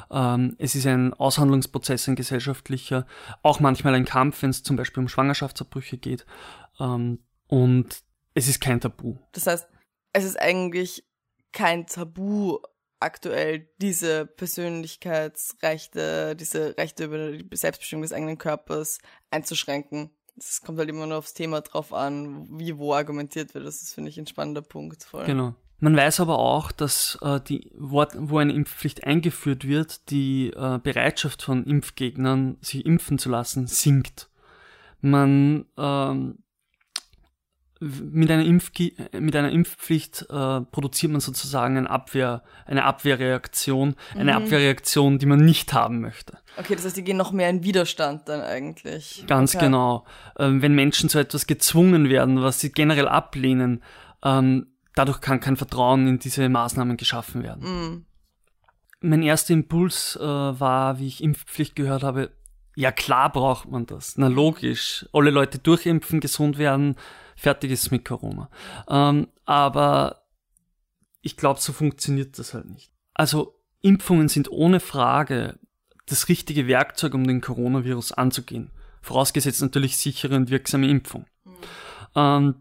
Ähm, 0.10 0.56
es 0.58 0.76
ist 0.76 0.88
ein 0.88 1.14
Aushandlungsprozess, 1.14 2.08
ein 2.08 2.16
gesellschaftlicher, 2.16 3.06
auch 3.42 3.60
manchmal 3.60 3.96
ein 3.96 4.06
Kampf, 4.06 4.42
wenn 4.42 4.52
es 4.52 4.64
zum 4.64 4.78
Beispiel 4.78 5.02
um 5.02 5.10
Schwangerschaftsabbrüche 5.10 5.98
geht. 5.98 6.26
Ähm, 6.80 7.20
und 7.48 8.04
es 8.34 8.48
ist 8.48 8.62
kein 8.62 8.80
Tabu. 8.80 9.18
Das 9.32 9.48
heißt, 9.48 9.68
es 10.14 10.24
ist 10.24 10.40
eigentlich 10.40 11.04
kein 11.52 11.86
Tabu 11.86 12.60
aktuell, 13.00 13.68
diese 13.82 14.26
Persönlichkeitsrechte, 14.26 16.36
diese 16.36 16.78
Rechte 16.78 17.06
über 17.06 17.34
die 17.34 17.56
Selbstbestimmung 17.56 18.04
des 18.04 18.14
eigenen 18.14 18.38
Körpers 18.38 19.00
einzuschränken. 19.30 20.12
Es 20.38 20.62
kommt 20.62 20.80
halt 20.80 20.90
immer 20.90 21.06
nur 21.06 21.18
aufs 21.18 21.34
Thema 21.34 21.62
drauf 21.62 21.94
an, 21.94 22.48
wie 22.58 22.78
wo 22.78 22.94
argumentiert 22.94 23.54
wird. 23.54 23.66
Das 23.66 23.82
ist, 23.82 23.94
finde 23.94 24.10
ich, 24.10 24.18
ein 24.18 24.26
spannender 24.26 24.62
Punkt. 24.62 25.04
Voll. 25.04 25.26
Genau. 25.26 25.54
Man 25.80 25.98
weiß 25.98 26.22
aber 26.22 26.40
auch, 26.40 26.72
dass 26.72 27.20
äh, 27.22 27.42
die, 27.42 27.70
wo, 27.78 28.06
wo 28.16 28.38
eine 28.38 28.54
Impfpflicht 28.54 29.04
eingeführt 29.04 29.68
wird, 29.68 30.10
die 30.10 30.54
äh, 30.56 30.80
Bereitschaft 30.82 31.44
von 31.44 31.66
Impfgegnern, 31.66 32.58
sich 32.62 32.86
impfen 32.86 33.20
zu 33.20 33.30
lassen, 33.30 33.68
sinkt. 33.68 34.30
Man 35.02 35.66
ähm, 35.78 36.43
mit 37.84 38.32
einer, 38.32 38.46
Impfge 38.46 38.94
mit 39.20 39.36
einer 39.36 39.52
Impfpflicht 39.52 40.28
äh, 40.30 40.62
produziert 40.62 41.12
man 41.12 41.22
sozusagen 41.22 41.78
eine 41.78 41.90
Abwehr, 41.90 42.44
eine 42.66 42.86
Abwehrreaktion, 42.86 43.96
eine 44.16 44.32
mhm. 44.32 44.44
Abwehrreaktion, 44.44 45.20
die 45.20 45.26
man 45.26 45.40
nicht 45.44 45.74
haben 45.74 46.00
möchte. 46.02 46.38
Okay, 46.58 46.76
das 46.76 46.86
heißt, 46.86 46.98
die 46.98 47.04
gehen 47.04 47.18
noch 47.18 47.32
mehr 47.32 47.50
in 47.50 47.64
Widerstand 47.64 48.30
dann 48.30 48.42
eigentlich. 48.42 49.26
Ganz 49.28 49.56
okay. 49.56 49.66
genau. 49.66 50.06
Ähm, 50.38 50.62
wenn 50.62 50.74
Menschen 50.74 51.10
zu 51.10 51.20
etwas 51.20 51.48
gezwungen 51.48 52.10
werden, 52.10 52.42
was 52.42 52.60
sie 52.60 52.72
generell 52.72 53.08
ablehnen, 53.08 53.84
ähm, 54.24 54.68
dadurch 54.96 55.22
kann 55.22 55.40
kein 55.40 55.58
Vertrauen 55.58 56.08
in 56.08 56.20
diese 56.20 56.48
Maßnahmen 56.48 56.98
geschaffen 56.98 57.44
werden. 57.44 57.64
Mhm. 57.64 58.06
Mein 59.02 59.24
erster 59.24 59.54
Impuls 59.54 60.16
äh, 60.16 60.22
war, 60.22 61.00
wie 61.00 61.08
ich 61.08 61.24
Impfpflicht 61.24 61.76
gehört 61.76 62.04
habe, 62.04 62.32
ja 62.76 62.92
klar 62.92 63.32
braucht 63.32 63.70
man 63.70 63.86
das. 63.86 64.18
Na 64.18 64.28
logisch. 64.28 65.06
Alle 65.14 65.32
Leute 65.32 65.60
durchimpfen, 65.60 66.20
gesund 66.20 66.58
werden, 66.58 66.96
fertig 67.36 67.72
ist 67.72 67.92
mit 67.92 68.06
Corona. 68.06 68.50
Ähm, 68.88 69.28
aber 69.46 70.24
ich 71.22 71.38
glaube, 71.38 71.60
so 71.60 71.74
funktioniert 71.74 72.38
das 72.40 72.54
halt 72.54 72.70
nicht. 72.70 72.92
Also 73.14 73.60
Impfungen 73.82 74.28
sind 74.28 74.52
ohne 74.52 74.80
Frage 74.80 75.60
das 76.06 76.30
richtige 76.30 76.68
Werkzeug, 76.68 77.14
um 77.14 77.26
den 77.26 77.42
Coronavirus 77.42 78.14
anzugehen. 78.14 78.72
Vorausgesetzt 79.02 79.62
natürlich 79.62 79.98
sichere 79.98 80.36
und 80.36 80.50
wirksame 80.50 80.88
Impfung. 80.88 81.26
Mhm. 81.44 81.52
Ähm, 82.16 82.56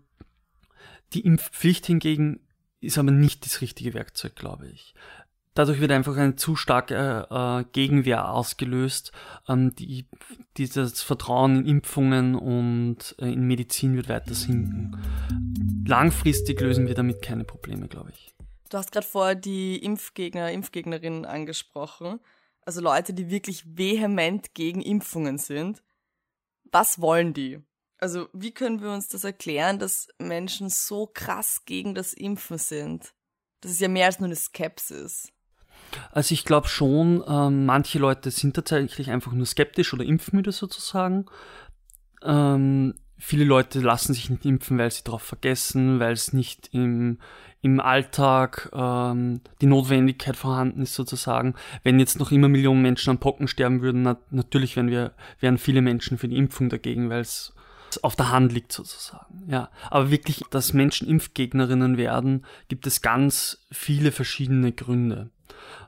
die 1.12 1.20
Impfpflicht 1.20 1.86
hingegen 1.86 2.40
ist 2.80 2.98
aber 2.98 3.10
nicht 3.10 3.44
das 3.44 3.60
richtige 3.60 3.94
Werkzeug, 3.94 4.34
glaube 4.34 4.68
ich 4.68 4.94
dadurch 5.54 5.80
wird 5.80 5.92
einfach 5.92 6.16
eine 6.16 6.36
zu 6.36 6.56
starke 6.56 7.26
äh, 7.30 7.64
Gegenwehr 7.72 8.30
ausgelöst. 8.30 9.12
Ähm, 9.48 9.74
die, 9.74 10.06
dieses 10.56 11.02
Vertrauen 11.02 11.56
in 11.56 11.66
Impfungen 11.66 12.34
und 12.34 13.14
äh, 13.18 13.32
in 13.32 13.46
Medizin 13.46 13.96
wird 13.96 14.08
weiter 14.08 14.34
sinken. 14.34 14.96
Langfristig 15.86 16.60
lösen 16.60 16.86
wir 16.86 16.94
damit 16.94 17.22
keine 17.22 17.44
Probleme, 17.44 17.88
glaube 17.88 18.10
ich. 18.10 18.34
Du 18.70 18.78
hast 18.78 18.92
gerade 18.92 19.06
vorher 19.06 19.34
die 19.34 19.76
Impfgegner, 19.76 20.50
Impfgegnerinnen 20.50 21.26
angesprochen. 21.26 22.20
Also 22.64 22.80
Leute, 22.80 23.12
die 23.12 23.28
wirklich 23.28 23.76
vehement 23.76 24.54
gegen 24.54 24.80
Impfungen 24.80 25.36
sind. 25.36 25.82
Was 26.70 27.00
wollen 27.00 27.34
die? 27.34 27.60
Also 27.98 28.28
wie 28.32 28.52
können 28.52 28.80
wir 28.80 28.90
uns 28.90 29.08
das 29.08 29.24
erklären, 29.24 29.78
dass 29.78 30.08
Menschen 30.18 30.70
so 30.70 31.06
krass 31.06 31.64
gegen 31.66 31.94
das 31.94 32.14
Impfen 32.14 32.58
sind? 32.58 33.14
Das 33.60 33.70
ist 33.70 33.80
ja 33.80 33.88
mehr 33.88 34.06
als 34.06 34.18
nur 34.18 34.26
eine 34.26 34.36
Skepsis. 34.36 35.32
Also 36.10 36.32
ich 36.32 36.44
glaube 36.44 36.68
schon, 36.68 37.22
ähm, 37.26 37.66
manche 37.66 37.98
Leute 37.98 38.30
sind 38.30 38.54
tatsächlich 38.54 39.10
einfach 39.10 39.32
nur 39.32 39.46
skeptisch 39.46 39.92
oder 39.94 40.04
impfmüde 40.04 40.52
sozusagen. 40.52 41.26
Ähm, 42.22 42.94
viele 43.18 43.44
Leute 43.44 43.80
lassen 43.80 44.14
sich 44.14 44.30
nicht 44.30 44.44
impfen, 44.44 44.78
weil 44.78 44.90
sie 44.90 45.04
darauf 45.04 45.22
vergessen, 45.22 46.00
weil 46.00 46.12
es 46.12 46.32
nicht 46.32 46.70
im, 46.72 47.18
im 47.60 47.80
Alltag 47.80 48.70
ähm, 48.72 49.40
die 49.60 49.66
Notwendigkeit 49.66 50.36
vorhanden 50.36 50.82
ist 50.82 50.94
sozusagen. 50.94 51.54
Wenn 51.84 52.00
jetzt 52.00 52.18
noch 52.18 52.32
immer 52.32 52.48
Millionen 52.48 52.82
Menschen 52.82 53.10
an 53.10 53.18
Pocken 53.18 53.46
sterben 53.46 53.80
würden, 53.80 54.02
na, 54.02 54.18
natürlich 54.30 54.76
wären 54.76 54.90
wir 54.90 55.12
wären 55.38 55.58
viele 55.58 55.82
Menschen 55.82 56.18
für 56.18 56.28
die 56.28 56.36
Impfung 56.36 56.68
dagegen, 56.68 57.10
weil 57.10 57.20
es 57.20 57.54
auf 58.00 58.16
der 58.16 58.30
Hand 58.30 58.52
liegt 58.52 58.72
sozusagen. 58.72 59.44
Ja, 59.46 59.70
aber 59.90 60.10
wirklich, 60.10 60.42
dass 60.50 60.72
Menschen 60.72 61.08
Impfgegnerinnen 61.08 61.96
werden, 61.96 62.44
gibt 62.68 62.86
es 62.86 63.02
ganz 63.02 63.66
viele 63.70 64.12
verschiedene 64.12 64.72
Gründe. 64.72 65.30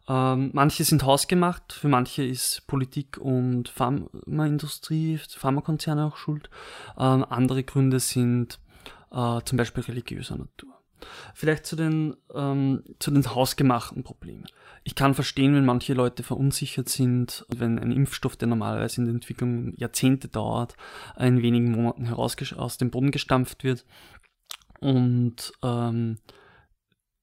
Ähm, 0.08 0.50
manche 0.52 0.84
sind 0.84 1.04
hausgemacht, 1.04 1.72
für 1.72 1.88
manche 1.88 2.24
ist 2.24 2.66
Politik 2.66 3.18
und 3.18 3.68
Pharmaindustrie, 3.68 5.18
Pharmakonzerne 5.18 6.04
auch 6.04 6.16
schuld. 6.16 6.50
Ähm, 6.98 7.24
andere 7.28 7.64
Gründe 7.64 8.00
sind 8.00 8.58
äh, 9.10 9.40
zum 9.44 9.56
Beispiel 9.56 9.84
religiöser 9.84 10.36
Natur. 10.36 10.74
Vielleicht 11.34 11.66
zu 11.66 11.76
den, 11.76 12.16
ähm, 12.34 12.82
zu 12.98 13.10
den 13.10 13.34
hausgemachten 13.34 14.02
Problemen. 14.02 14.46
Ich 14.84 14.94
kann 14.94 15.14
verstehen, 15.14 15.54
wenn 15.54 15.64
manche 15.64 15.94
Leute 15.94 16.22
verunsichert 16.22 16.88
sind, 16.88 17.46
wenn 17.48 17.78
ein 17.78 17.90
Impfstoff, 17.90 18.36
der 18.36 18.48
normalerweise 18.48 19.00
in 19.00 19.06
der 19.06 19.14
Entwicklung 19.14 19.74
Jahrzehnte 19.76 20.28
dauert, 20.28 20.76
in 21.18 21.42
wenigen 21.42 21.70
Monaten 21.70 22.06
heraus 22.06 22.36
aus 22.54 22.76
dem 22.76 22.90
Boden 22.90 23.10
gestampft 23.10 23.64
wird. 23.64 23.86
Und 24.80 25.52
ähm, 25.62 26.18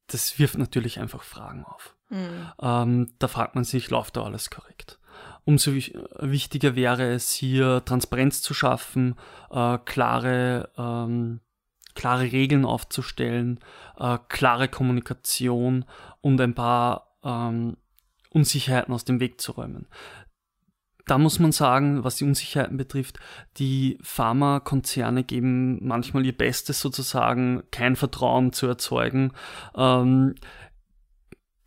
das 0.07 0.39
wirft 0.39 0.57
natürlich 0.57 0.99
einfach 0.99 1.23
Fragen 1.23 1.63
auf. 1.63 1.95
Mhm. 2.11 2.51
Ähm, 2.61 3.07
da 3.17 3.27
fragt 3.27 3.55
man 3.55 3.63
sich, 3.63 3.89
läuft 3.89 4.17
da 4.17 4.23
alles 4.23 4.49
korrekt? 4.51 4.99
Umso 5.43 5.73
wichtiger 5.73 6.75
wäre 6.75 7.11
es 7.11 7.31
hier 7.31 7.83
Transparenz 7.83 8.43
zu 8.43 8.53
schaffen, 8.53 9.15
äh, 9.49 9.79
klare 9.79 10.69
ähm, 10.77 11.41
klare 11.95 12.31
Regeln 12.31 12.65
aufzustellen, 12.65 13.59
äh, 13.97 14.17
klare 14.29 14.67
Kommunikation 14.67 15.85
und 16.21 16.39
ein 16.39 16.55
paar 16.55 17.17
ähm, 17.23 17.77
Unsicherheiten 18.29 18.93
aus 18.93 19.05
dem 19.05 19.19
Weg 19.19 19.41
zu 19.41 19.53
räumen. 19.53 19.87
Da 21.07 21.17
muss 21.17 21.39
man 21.39 21.51
sagen, 21.51 22.03
was 22.03 22.17
die 22.17 22.23
Unsicherheiten 22.23 22.77
betrifft, 22.77 23.19
die 23.57 23.97
Pharmakonzerne 24.01 25.23
geben 25.23 25.85
manchmal 25.85 26.25
ihr 26.25 26.37
Bestes 26.37 26.79
sozusagen, 26.79 27.63
kein 27.71 27.95
Vertrauen 27.95 28.53
zu 28.53 28.67
erzeugen. 28.67 29.33
Ähm, 29.75 30.35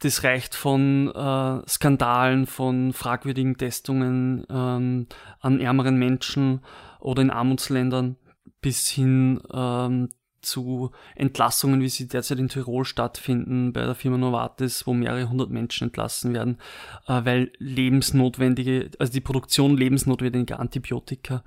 das 0.00 0.24
reicht 0.24 0.54
von 0.54 1.08
äh, 1.08 1.68
Skandalen, 1.68 2.46
von 2.46 2.92
fragwürdigen 2.92 3.56
Testungen 3.56 4.46
ähm, 4.50 5.06
an 5.40 5.60
ärmeren 5.60 5.96
Menschen 5.96 6.60
oder 7.00 7.22
in 7.22 7.30
Armutsländern 7.30 8.16
bis 8.60 8.88
hin 8.88 9.40
ähm, 9.52 10.08
zu 10.44 10.90
Entlassungen, 11.14 11.80
wie 11.80 11.88
sie 11.88 12.06
derzeit 12.06 12.38
in 12.38 12.48
Tirol 12.48 12.84
stattfinden, 12.84 13.72
bei 13.72 13.82
der 13.84 13.94
Firma 13.94 14.18
Novartis, 14.18 14.86
wo 14.86 14.92
mehrere 14.92 15.28
hundert 15.28 15.50
Menschen 15.50 15.88
entlassen 15.88 16.34
werden, 16.34 16.58
äh, 17.06 17.24
weil 17.24 17.52
lebensnotwendige, 17.58 18.90
also 18.98 19.12
die 19.12 19.20
Produktion 19.20 19.76
lebensnotwendiger 19.76 20.60
Antibiotika 20.60 21.44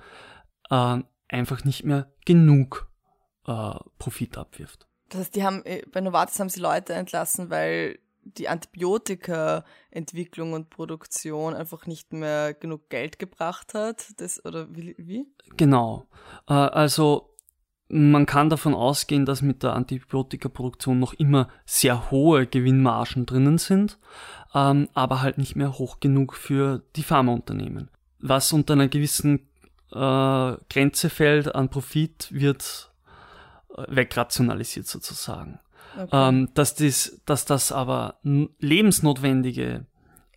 äh, 0.70 1.00
einfach 1.28 1.64
nicht 1.64 1.84
mehr 1.84 2.12
genug 2.26 2.90
äh, 3.46 3.76
Profit 4.00 4.38
abwirft. 4.38 4.88
Das 5.10 5.22
heißt, 5.22 5.36
die 5.36 5.44
haben 5.44 5.64
äh, 5.66 5.84
bei 5.92 6.02
Novartis 6.02 6.40
haben 6.40 6.50
sie 6.50 6.60
Leute 6.60 6.94
entlassen, 6.94 7.50
weil 7.50 8.00
die 8.38 8.50
Antibiotika-Entwicklung 8.50 10.54
und 10.54 10.70
Produktion 10.70 11.54
einfach 11.54 11.86
nicht 11.86 12.14
mehr 12.14 12.54
genug 12.54 12.90
Geld 12.90 13.20
gebracht 13.20 13.74
hat? 13.74 14.08
Das, 14.18 14.44
oder 14.46 14.68
wie? 14.72 15.28
Genau. 15.56 16.08
Äh, 16.48 16.54
also 16.54 17.34
man 17.90 18.26
kann 18.26 18.50
davon 18.50 18.74
ausgehen, 18.74 19.26
dass 19.26 19.42
mit 19.42 19.64
der 19.64 19.74
Antibiotikaproduktion 19.74 21.00
noch 21.00 21.14
immer 21.14 21.48
sehr 21.66 22.12
hohe 22.12 22.46
Gewinnmargen 22.46 23.26
drinnen 23.26 23.58
sind, 23.58 23.98
ähm, 24.54 24.90
aber 24.94 25.22
halt 25.22 25.38
nicht 25.38 25.56
mehr 25.56 25.78
hoch 25.78 26.00
genug 26.00 26.36
für 26.36 26.84
die 26.96 27.04
Pharmaunternehmen. 27.04 27.90
Was 28.20 28.52
unter 28.52 28.74
einer 28.74 28.90
gewissen 28.90 29.48
äh, 29.92 30.58
Grenze 30.70 31.10
fällt 31.10 31.56
an 31.56 31.70
Profit, 31.70 32.28
wird 32.32 32.92
äh, 33.76 33.84
wegrationalisiert 33.88 34.88
sozusagen. 34.88 35.60
Okay. 35.98 36.10
Ähm, 36.12 36.50
dass, 36.54 36.76
dies, 36.76 37.22
dass 37.26 37.46
das 37.46 37.72
aber 37.72 38.20
lebensnotwendige 38.24 39.86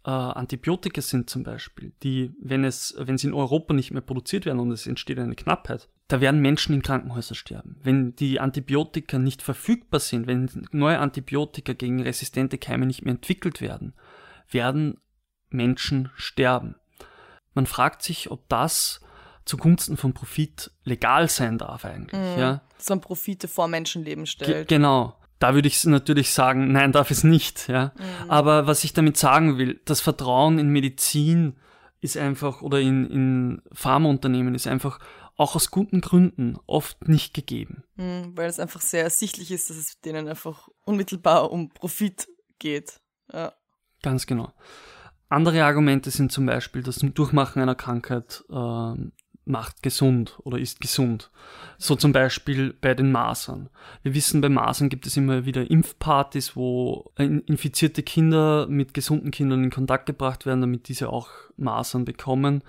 äh, 0.05 0.11
Antibiotika 0.11 1.01
sind 1.03 1.29
zum 1.29 1.43
Beispiel, 1.43 1.93
die, 2.03 2.33
wenn 2.41 2.65
es, 2.65 2.95
wenn 2.99 3.19
sie 3.19 3.29
in 3.29 3.35
Europa 3.35 3.75
nicht 3.75 3.91
mehr 3.91 4.01
produziert 4.01 4.47
werden 4.47 4.61
und 4.61 4.73
es 4.73 4.87
entsteht 4.87 5.19
eine 5.19 5.35
Knappheit, 5.35 5.89
da 6.09 6.21
werden 6.21 6.41
Menschen 6.41 6.75
in 6.75 6.83
Krankenhäusern 6.83 7.37
sterben. 7.37 7.77
Wenn 7.83 8.17
die 8.17 8.41
Antibiotika 8.41 9.19
nicht 9.19 9.43
verfügbar 9.43 10.01
sind, 10.01 10.27
wenn 10.27 10.51
neue 10.73 10.99
Antibiotika 10.99 11.73
gegen 11.73 12.03
resistente 12.03 12.59
Keime 12.59 12.87
nicht 12.87 13.05
mehr 13.05 13.15
entwickelt 13.15 13.61
werden, 13.61 13.95
werden 14.49 14.99
Menschen 15.51 16.11
sterben. 16.17 16.77
Man 17.55 17.67
fragt 17.67 18.03
sich, 18.03 18.31
ob 18.31 18.49
das 18.49 19.01
zugunsten 19.45 19.97
von 19.97 20.15
Profit 20.15 20.71
legal 20.85 21.29
sein 21.29 21.59
darf 21.59 21.85
eigentlich. 21.85 22.21
Mhm, 22.21 22.39
ja? 22.39 22.61
Dass 22.77 22.89
man 22.89 23.01
Profite 23.01 23.49
vor 23.49 23.69
Menschenleben 23.69 24.27
stellt. 24.27 24.69
Ge 24.69 24.77
genau. 24.79 25.17
Da 25.41 25.55
würde 25.55 25.67
ich 25.67 25.85
natürlich 25.85 26.33
sagen, 26.33 26.71
nein, 26.71 26.93
darf 26.93 27.11
es 27.11 27.25
nicht. 27.25 27.69
Ja? 27.69 27.93
Mhm. 27.97 28.31
Aber 28.31 28.69
was 28.69 28.85
ich 28.85 28.93
damit 28.93 29.17
sagen 29.17 29.59
will, 29.59 29.81
das 29.87 30.01
Vertrauen 30.01 30.59
in 30.59 30.69
Medizin 30.69 31.57
ist 32.01 32.17
einfach 32.17 32.63
oder 32.63 32.79
in, 32.79 33.11
in 33.11 33.63
Pharmaunternehmen 33.73 34.55
ist 34.55 34.67
einfach 34.67 35.01
auch 35.37 35.57
aus 35.57 35.71
guten 35.71 36.03
Gründen 36.03 36.59
oft 36.67 37.09
nicht 37.09 37.33
gegeben. 37.33 37.85
Mhm, 37.97 38.37
weil 38.37 38.49
es 38.49 38.61
einfach 38.61 38.83
sehr 38.83 39.03
ersichtlich 39.03 39.51
ist, 39.51 39.71
dass 39.71 39.79
es 39.79 39.99
denen 40.01 40.29
einfach 40.29 40.69
unmittelbar 40.85 41.51
um 41.51 41.71
Profit 41.71 42.29
geht. 42.59 43.01
Ja. 43.33 43.55
Ganz 44.03 44.27
genau. 44.27 44.53
Andere 45.31 45.65
Argumente 45.65 46.11
sind 46.11 46.33
zum 46.33 46.45
Beispiel 46.45 46.83
das 46.83 46.99
Durchmachen 46.99 47.63
einer 47.63 47.75
Krankheit 47.75 48.45
äh, 48.51 48.95
macht 49.45 49.83
gesund 49.83 50.39
oder 50.45 50.59
ist 50.59 50.81
gesund. 50.81 51.31
So 51.79 51.97
zum 51.97 52.13
Beispiel 52.13 52.75
bei 52.81 52.95
den 52.95 53.11
Masern. 53.11 53.69
Wir 54.03 54.15
wissen, 54.15 54.41
bei 54.41 54.49
Masern 54.49 54.89
gibt 54.89 55.07
es 55.07 55.17
immer 55.17 55.45
wieder 55.45 55.71
Impfpartys, 55.71 56.57
wo 56.57 57.13
infizierte 57.17 58.03
Kinder 58.03 58.67
mit 58.69 58.95
gesunden 58.95 59.31
Kindern 59.31 59.65
in 59.65 59.71
Kontakt 59.71 60.07
gebracht 60.07 60.47
werden, 60.47 60.61
damit 60.61 60.89
diese 60.89 61.09
auch 61.09 61.29
Masern 61.57 62.05
bekommen, 62.05 62.63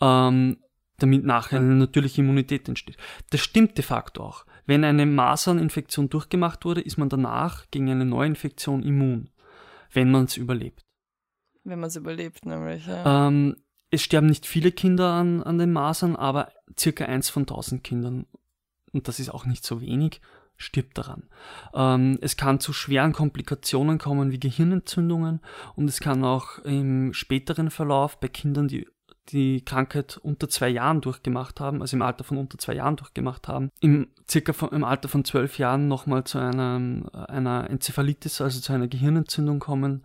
ähm, 0.00 0.58
damit 0.98 1.24
nachher 1.24 1.60
eine 1.60 1.76
natürliche 1.76 2.20
Immunität 2.20 2.68
entsteht. 2.68 2.96
Das 3.30 3.40
stimmt 3.40 3.78
de 3.78 3.84
facto 3.84 4.22
auch. 4.22 4.44
Wenn 4.66 4.84
eine 4.84 5.06
Maserninfektion 5.06 6.10
durchgemacht 6.10 6.64
wurde, 6.64 6.80
ist 6.80 6.98
man 6.98 7.08
danach 7.08 7.64
gegen 7.70 7.90
eine 7.90 8.04
neue 8.04 8.26
Infektion 8.28 8.82
immun, 8.82 9.30
wenn 9.92 10.10
man 10.10 10.24
es 10.24 10.36
überlebt. 10.36 10.82
Wenn 11.64 11.80
man 11.80 11.88
es 11.88 11.96
überlebt, 11.96 12.44
nämlich. 12.44 12.86
Ja. 12.86 13.28
Ähm, 13.28 13.56
es 13.90 14.02
sterben 14.02 14.26
nicht 14.26 14.46
viele 14.46 14.72
Kinder 14.72 15.12
an, 15.12 15.42
an 15.42 15.58
den 15.58 15.72
Masern, 15.72 16.16
aber 16.16 16.52
circa 16.78 17.04
eins 17.04 17.30
von 17.30 17.46
tausend 17.46 17.84
Kindern, 17.84 18.26
und 18.92 19.08
das 19.08 19.20
ist 19.20 19.30
auch 19.30 19.46
nicht 19.46 19.64
so 19.64 19.80
wenig, 19.80 20.20
stirbt 20.56 20.98
daran. 20.98 21.28
Ähm, 21.72 22.18
es 22.20 22.36
kann 22.36 22.60
zu 22.60 22.72
schweren 22.72 23.12
Komplikationen 23.12 23.98
kommen 23.98 24.32
wie 24.32 24.40
Gehirnentzündungen. 24.40 25.40
Und 25.76 25.88
es 25.88 26.00
kann 26.00 26.24
auch 26.24 26.58
im 26.60 27.14
späteren 27.14 27.70
Verlauf 27.70 28.18
bei 28.18 28.28
Kindern, 28.28 28.68
die 28.68 28.86
die 29.28 29.62
Krankheit 29.62 30.16
unter 30.16 30.48
zwei 30.48 30.70
Jahren 30.70 31.00
durchgemacht 31.00 31.60
haben, 31.60 31.82
also 31.82 31.96
im 31.96 32.02
Alter 32.02 32.24
von 32.24 32.38
unter 32.38 32.56
zwei 32.58 32.74
Jahren 32.74 32.96
durchgemacht 32.96 33.46
haben, 33.46 33.70
im 33.80 34.08
circa 34.28 34.54
von, 34.54 34.70
im 34.70 34.84
Alter 34.84 35.08
von 35.08 35.24
zwölf 35.24 35.58
Jahren 35.58 35.86
nochmal 35.86 36.24
zu 36.24 36.38
einer, 36.38 37.28
einer 37.28 37.68
Enzephalitis, 37.68 38.40
also 38.40 38.60
zu 38.60 38.72
einer 38.72 38.88
Gehirnentzündung 38.88 39.58
kommen, 39.58 40.02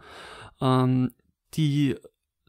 ähm, 0.60 1.12
die 1.54 1.96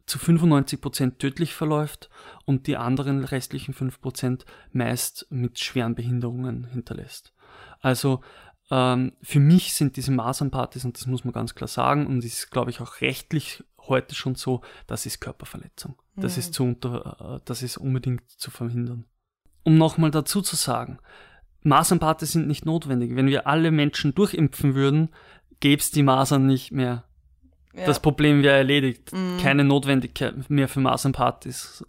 zu 0.07 0.19
95% 0.19 1.19
tödlich 1.19 1.55
verläuft 1.55 2.11
und 2.45 2.67
die 2.67 2.77
anderen 2.77 3.25
restlichen 3.25 3.75
5% 3.75 4.45
meist 4.73 5.27
mit 5.31 5.59
schweren 5.59 5.95
Behinderungen 5.95 6.65
hinterlässt. 6.65 7.33
Also 7.81 8.21
ähm, 8.71 9.13
für 9.23 9.41
mich 9.41 9.75
sind 9.75 9.97
diese 9.97 10.13
Masernpartys, 10.13 10.85
und 10.85 10.97
das 10.97 11.07
muss 11.07 11.25
man 11.25 11.33
ganz 11.33 11.55
klar 11.55 11.69
sagen, 11.69 12.07
und 12.07 12.25
ist, 12.25 12.51
glaube 12.51 12.71
ich, 12.71 12.81
auch 12.81 13.01
rechtlich 13.01 13.63
heute 13.87 14.15
schon 14.15 14.35
so, 14.35 14.63
das 14.87 15.07
ist 15.07 15.21
Körperverletzung. 15.21 15.97
Das, 16.17 16.37
mhm. 16.37 16.41
ist, 16.41 16.55
zu 16.55 16.65
unter, 16.65 17.37
äh, 17.37 17.41
das 17.45 17.63
ist 17.63 17.77
unbedingt 17.77 18.29
zu 18.31 18.51
verhindern. 18.51 19.05
Um 19.63 19.77
nochmal 19.77 20.11
dazu 20.11 20.43
zu 20.43 20.57
sagen, 20.57 20.99
Masernpartys 21.63 22.33
sind 22.33 22.47
nicht 22.47 22.67
notwendig. 22.67 23.17
Wenn 23.17 23.27
wir 23.27 23.47
alle 23.47 23.71
Menschen 23.71 24.15
durchimpfen 24.15 24.75
würden, 24.75 25.11
gäbe 25.61 25.81
es 25.81 25.91
die 25.91 26.03
Masern 26.03 26.47
nicht 26.47 26.73
mehr. 26.73 27.05
Ja. 27.77 27.87
Das 27.87 28.01
Problem 28.01 28.43
wäre 28.43 28.57
erledigt. 28.57 29.13
Mhm. 29.13 29.39
Keine 29.43 29.65
Notwendigkeit 29.65 30.49
mehr 30.49 30.69
für 30.69 30.81
Massenpartys. 30.81 31.85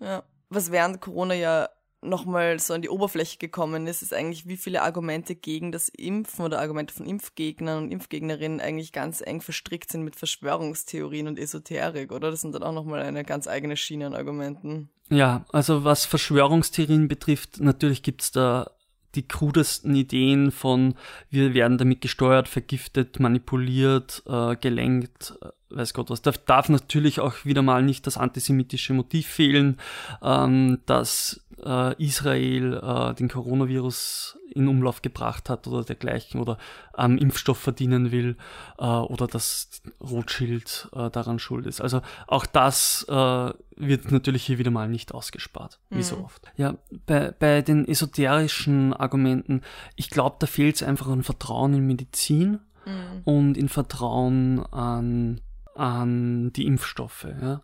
Ja, 0.00 0.22
was 0.48 0.70
während 0.70 1.00
Corona 1.00 1.34
ja 1.34 1.68
nochmal 2.04 2.58
so 2.58 2.74
an 2.74 2.82
die 2.82 2.88
Oberfläche 2.88 3.38
gekommen 3.38 3.86
ist, 3.86 4.02
ist 4.02 4.12
eigentlich, 4.14 4.46
wie 4.46 4.56
viele 4.56 4.82
Argumente 4.82 5.34
gegen 5.34 5.72
das 5.72 5.88
Impfen 5.88 6.44
oder 6.44 6.60
Argumente 6.60 6.94
von 6.94 7.06
Impfgegnern 7.06 7.84
und 7.84 7.92
Impfgegnerinnen 7.92 8.60
eigentlich 8.60 8.92
ganz 8.92 9.20
eng 9.20 9.40
verstrickt 9.40 9.90
sind 9.90 10.04
mit 10.04 10.16
Verschwörungstheorien 10.16 11.28
und 11.28 11.38
Esoterik, 11.38 12.12
oder? 12.12 12.30
Das 12.30 12.42
sind 12.42 12.54
dann 12.54 12.62
auch 12.62 12.72
nochmal 12.72 13.02
eine 13.02 13.24
ganz 13.24 13.48
eigene 13.48 13.76
Schiene 13.76 14.06
an 14.06 14.14
Argumenten. 14.14 14.90
Ja, 15.10 15.44
also 15.52 15.84
was 15.84 16.04
Verschwörungstheorien 16.04 17.08
betrifft, 17.08 17.60
natürlich 17.60 18.02
gibt's 18.02 18.32
da 18.32 18.70
die 19.14 19.26
krudesten 19.26 19.94
Ideen 19.94 20.50
von, 20.50 20.94
wir 21.30 21.54
werden 21.54 21.78
damit 21.78 22.00
gesteuert, 22.00 22.48
vergiftet, 22.48 23.20
manipuliert, 23.20 24.22
äh, 24.26 24.56
gelenkt, 24.56 25.34
äh, 25.42 25.48
weiß 25.76 25.94
Gott 25.94 26.10
was. 26.10 26.22
Da 26.22 26.32
darf 26.46 26.68
natürlich 26.68 27.20
auch 27.20 27.44
wieder 27.44 27.62
mal 27.62 27.82
nicht 27.82 28.06
das 28.06 28.16
antisemitische 28.16 28.92
Motiv 28.92 29.26
fehlen, 29.26 29.78
ähm, 30.22 30.78
dass 30.86 31.43
äh, 31.64 32.02
Israel 32.02 32.74
äh, 32.74 33.14
den 33.14 33.28
Coronavirus 33.28 34.38
in 34.54 34.68
Umlauf 34.68 35.02
gebracht 35.02 35.50
hat 35.50 35.66
oder 35.66 35.82
dergleichen 35.84 36.40
oder 36.40 36.58
am 36.92 37.18
Impfstoff 37.18 37.58
verdienen 37.58 38.12
will 38.12 38.36
äh, 38.78 38.84
oder 38.84 39.26
dass 39.26 39.82
Rothschild 40.00 40.88
äh, 40.94 41.10
daran 41.10 41.38
schuld 41.38 41.66
ist. 41.66 41.80
Also 41.80 42.02
auch 42.26 42.46
das 42.46 43.04
äh, 43.08 43.52
wird 43.76 44.12
natürlich 44.12 44.44
hier 44.44 44.58
wieder 44.58 44.70
mal 44.70 44.88
nicht 44.88 45.12
ausgespart, 45.12 45.80
wie 45.90 45.96
mhm. 45.96 46.02
so 46.02 46.18
oft. 46.18 46.42
Ja, 46.56 46.76
bei, 47.06 47.32
bei 47.32 47.62
den 47.62 47.88
esoterischen 47.88 48.92
Argumenten, 48.92 49.62
ich 49.96 50.10
glaube, 50.10 50.36
da 50.38 50.46
fehlt 50.46 50.76
es 50.76 50.82
einfach 50.82 51.08
an 51.08 51.22
Vertrauen 51.22 51.74
in 51.74 51.86
Medizin 51.86 52.60
mhm. 52.84 53.22
und 53.24 53.56
in 53.56 53.68
Vertrauen 53.68 54.64
an, 54.66 55.40
an 55.74 56.52
die 56.52 56.66
Impfstoffe. 56.66 57.26
Ja. 57.40 57.62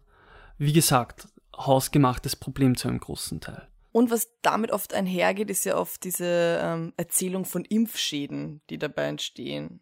Wie 0.58 0.72
gesagt, 0.72 1.28
hausgemachtes 1.56 2.36
Problem 2.36 2.76
zu 2.76 2.88
einem 2.88 3.00
großen 3.00 3.40
Teil. 3.40 3.69
Und 3.92 4.10
was 4.10 4.30
damit 4.42 4.70
oft 4.70 4.94
einhergeht, 4.94 5.50
ist 5.50 5.64
ja 5.64 5.76
oft 5.76 6.04
diese 6.04 6.60
ähm, 6.62 6.92
Erzählung 6.96 7.44
von 7.44 7.64
Impfschäden, 7.64 8.62
die 8.70 8.78
dabei 8.78 9.04
entstehen. 9.04 9.80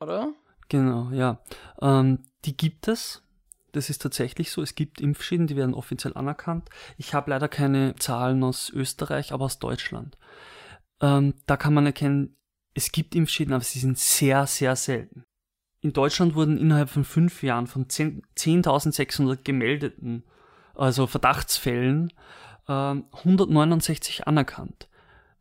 Oder? 0.00 0.32
Genau, 0.68 1.10
ja. 1.10 1.42
Ähm, 1.80 2.20
die 2.44 2.56
gibt 2.56 2.88
es. 2.88 3.22
Das 3.72 3.90
ist 3.90 4.00
tatsächlich 4.00 4.50
so. 4.50 4.62
Es 4.62 4.74
gibt 4.74 5.00
Impfschäden, 5.00 5.46
die 5.46 5.56
werden 5.56 5.74
offiziell 5.74 6.14
anerkannt. 6.14 6.70
Ich 6.96 7.12
habe 7.12 7.30
leider 7.30 7.48
keine 7.48 7.94
Zahlen 7.96 8.42
aus 8.42 8.70
Österreich, 8.70 9.32
aber 9.32 9.44
aus 9.44 9.58
Deutschland. 9.58 10.16
Ähm, 11.00 11.34
da 11.46 11.58
kann 11.58 11.74
man 11.74 11.84
erkennen, 11.84 12.36
es 12.72 12.92
gibt 12.92 13.14
Impfschäden, 13.14 13.52
aber 13.52 13.64
sie 13.64 13.78
sind 13.78 13.98
sehr, 13.98 14.46
sehr 14.46 14.76
selten. 14.76 15.24
In 15.80 15.92
Deutschland 15.92 16.34
wurden 16.34 16.58
innerhalb 16.58 16.88
von 16.88 17.04
fünf 17.04 17.42
Jahren 17.42 17.66
von 17.66 17.86
10.600 17.86 19.36
10 19.36 19.44
gemeldeten, 19.44 20.24
also 20.74 21.06
Verdachtsfällen, 21.06 22.12
169 22.66 24.18
ähm, 24.18 24.24
anerkannt. 24.26 24.88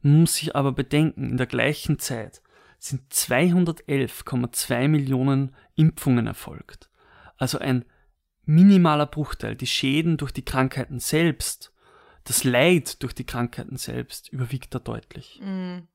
Man 0.01 0.21
muss 0.21 0.35
sich 0.35 0.55
aber 0.55 0.71
bedenken, 0.71 1.31
in 1.31 1.37
der 1.37 1.47
gleichen 1.47 1.99
Zeit 1.99 2.41
sind 2.77 3.11
211,2 3.11 4.87
Millionen 4.87 5.55
Impfungen 5.75 6.27
erfolgt. 6.27 6.89
Also 7.37 7.57
ein 7.57 7.85
minimaler 8.45 9.07
Bruchteil. 9.07 9.55
Die 9.55 9.67
Schäden 9.67 10.17
durch 10.17 10.31
die 10.31 10.45
Krankheiten 10.45 10.99
selbst, 10.99 11.73
das 12.23 12.43
Leid 12.43 13.01
durch 13.03 13.13
die 13.13 13.25
Krankheiten 13.25 13.77
selbst 13.77 14.29
überwiegt 14.29 14.73
da 14.75 14.79
deutlich. 14.79 15.39
Mhm. 15.43 15.87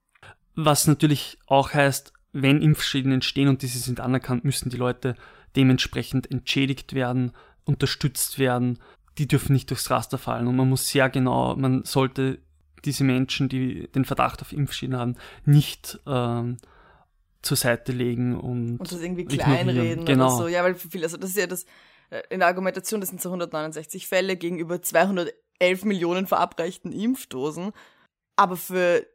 Was 0.55 0.87
natürlich 0.87 1.39
auch 1.47 1.73
heißt, 1.73 2.13
wenn 2.33 2.63
Impfschäden 2.63 3.13
entstehen 3.13 3.49
und 3.49 3.63
diese 3.63 3.79
sind 3.79 4.01
anerkannt, 4.01 4.45
müssen 4.45 4.71
die 4.71 4.77
Leute 4.77 5.17
dementsprechend 5.57 6.31
entschädigt 6.31 6.93
werden, 6.93 7.33
unterstützt 7.65 8.39
werden, 8.39 8.79
die 9.21 9.29
dürfen 9.29 9.53
nicht 9.53 9.69
durchs 9.69 9.91
Raster 9.91 10.17
fallen. 10.17 10.47
Und 10.47 10.57
man 10.57 10.67
muss 10.67 10.89
sehr 10.89 11.11
genau, 11.11 11.55
man 11.55 11.85
sollte 11.85 12.39
diese 12.87 13.05
Menschen, 13.05 13.51
die 13.51 13.87
den 13.89 14.07
Verdacht 14.07 14.41
auf 14.41 14.51
Impfschäden 14.51 14.97
haben, 14.97 15.17
nicht 15.45 16.01
ähm, 16.07 16.57
zur 17.43 17.59
Seite 17.59 17.93
legen 17.93 18.41
und, 18.41 18.79
und 18.79 18.91
das 18.91 18.99
irgendwie 18.99 19.27
kleinreden 19.27 20.07
genau. 20.07 20.29
oder 20.29 20.37
so. 20.37 20.49
Ja, 20.49 20.65
weil 20.65 20.75
für 20.75 20.89
viele, 20.89 21.05
also 21.05 21.19
das 21.19 21.31
ist 21.31 21.37
ja 21.37 21.47
das, 21.47 21.67
äh, 22.09 22.23
in 22.31 22.39
der 22.39 22.49
Argumentation, 22.49 23.01
das 23.01 23.11
sind 23.11 23.21
so 23.21 23.29
169 23.29 24.07
Fälle 24.07 24.39
gegenüber 24.39 24.81
211 24.81 25.35
Millionen 25.85 26.27
verabreichten 26.27 26.91
Impfdosen. 26.91 27.73
Aber 28.37 28.57
für 28.57 29.07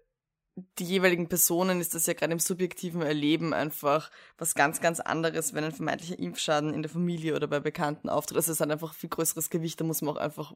die 0.56 0.86
jeweiligen 0.86 1.28
Personen 1.28 1.82
ist 1.82 1.96
das 1.96 2.06
ja 2.06 2.14
gerade 2.14 2.32
im 2.32 2.40
subjektiven 2.40 3.02
Erleben 3.02 3.54
einfach 3.54 4.10
was 4.38 4.56
ganz, 4.56 4.80
ganz 4.80 5.02
anderes, 5.02 5.54
wenn 5.54 5.66
ein 5.66 5.74
vermeintlicher 5.74 6.18
Impfschaden 6.18 6.74
in 6.74 6.82
der 6.82 6.92
Familie 6.92 7.36
oder 7.36 7.48
bei 7.48 7.60
Bekannten 7.60 8.08
auftritt. 8.08 8.38
Also 8.38 8.54
es 8.54 8.62
hat 8.62 8.72
einfach 8.72 8.94
viel 8.94 9.10
größeres 9.10 9.50
Gewicht, 9.50 9.82
da 9.82 9.84
muss 9.84 10.02
man 10.02 10.16
auch 10.16 10.20
einfach 10.20 10.54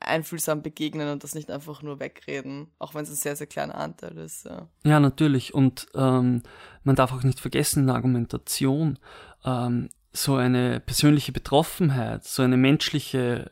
einfühlsam 0.00 0.62
begegnen 0.62 1.08
und 1.08 1.24
das 1.24 1.34
nicht 1.34 1.50
einfach 1.50 1.82
nur 1.82 2.00
wegreden, 2.00 2.68
auch 2.78 2.94
wenn 2.94 3.04
es 3.04 3.10
ein 3.10 3.16
sehr, 3.16 3.36
sehr 3.36 3.46
kleiner 3.46 3.76
Anteil 3.76 4.18
ist. 4.18 4.44
Ja, 4.44 4.68
ja 4.84 5.00
natürlich. 5.00 5.54
Und 5.54 5.86
ähm, 5.94 6.42
man 6.82 6.96
darf 6.96 7.12
auch 7.12 7.22
nicht 7.22 7.40
vergessen 7.40 7.80
in 7.80 7.86
der 7.86 7.96
Argumentation, 7.96 8.98
ähm, 9.44 9.88
so 10.12 10.36
eine 10.36 10.80
persönliche 10.80 11.32
Betroffenheit, 11.32 12.24
so 12.24 12.42
eine 12.42 12.56
menschliche 12.56 13.50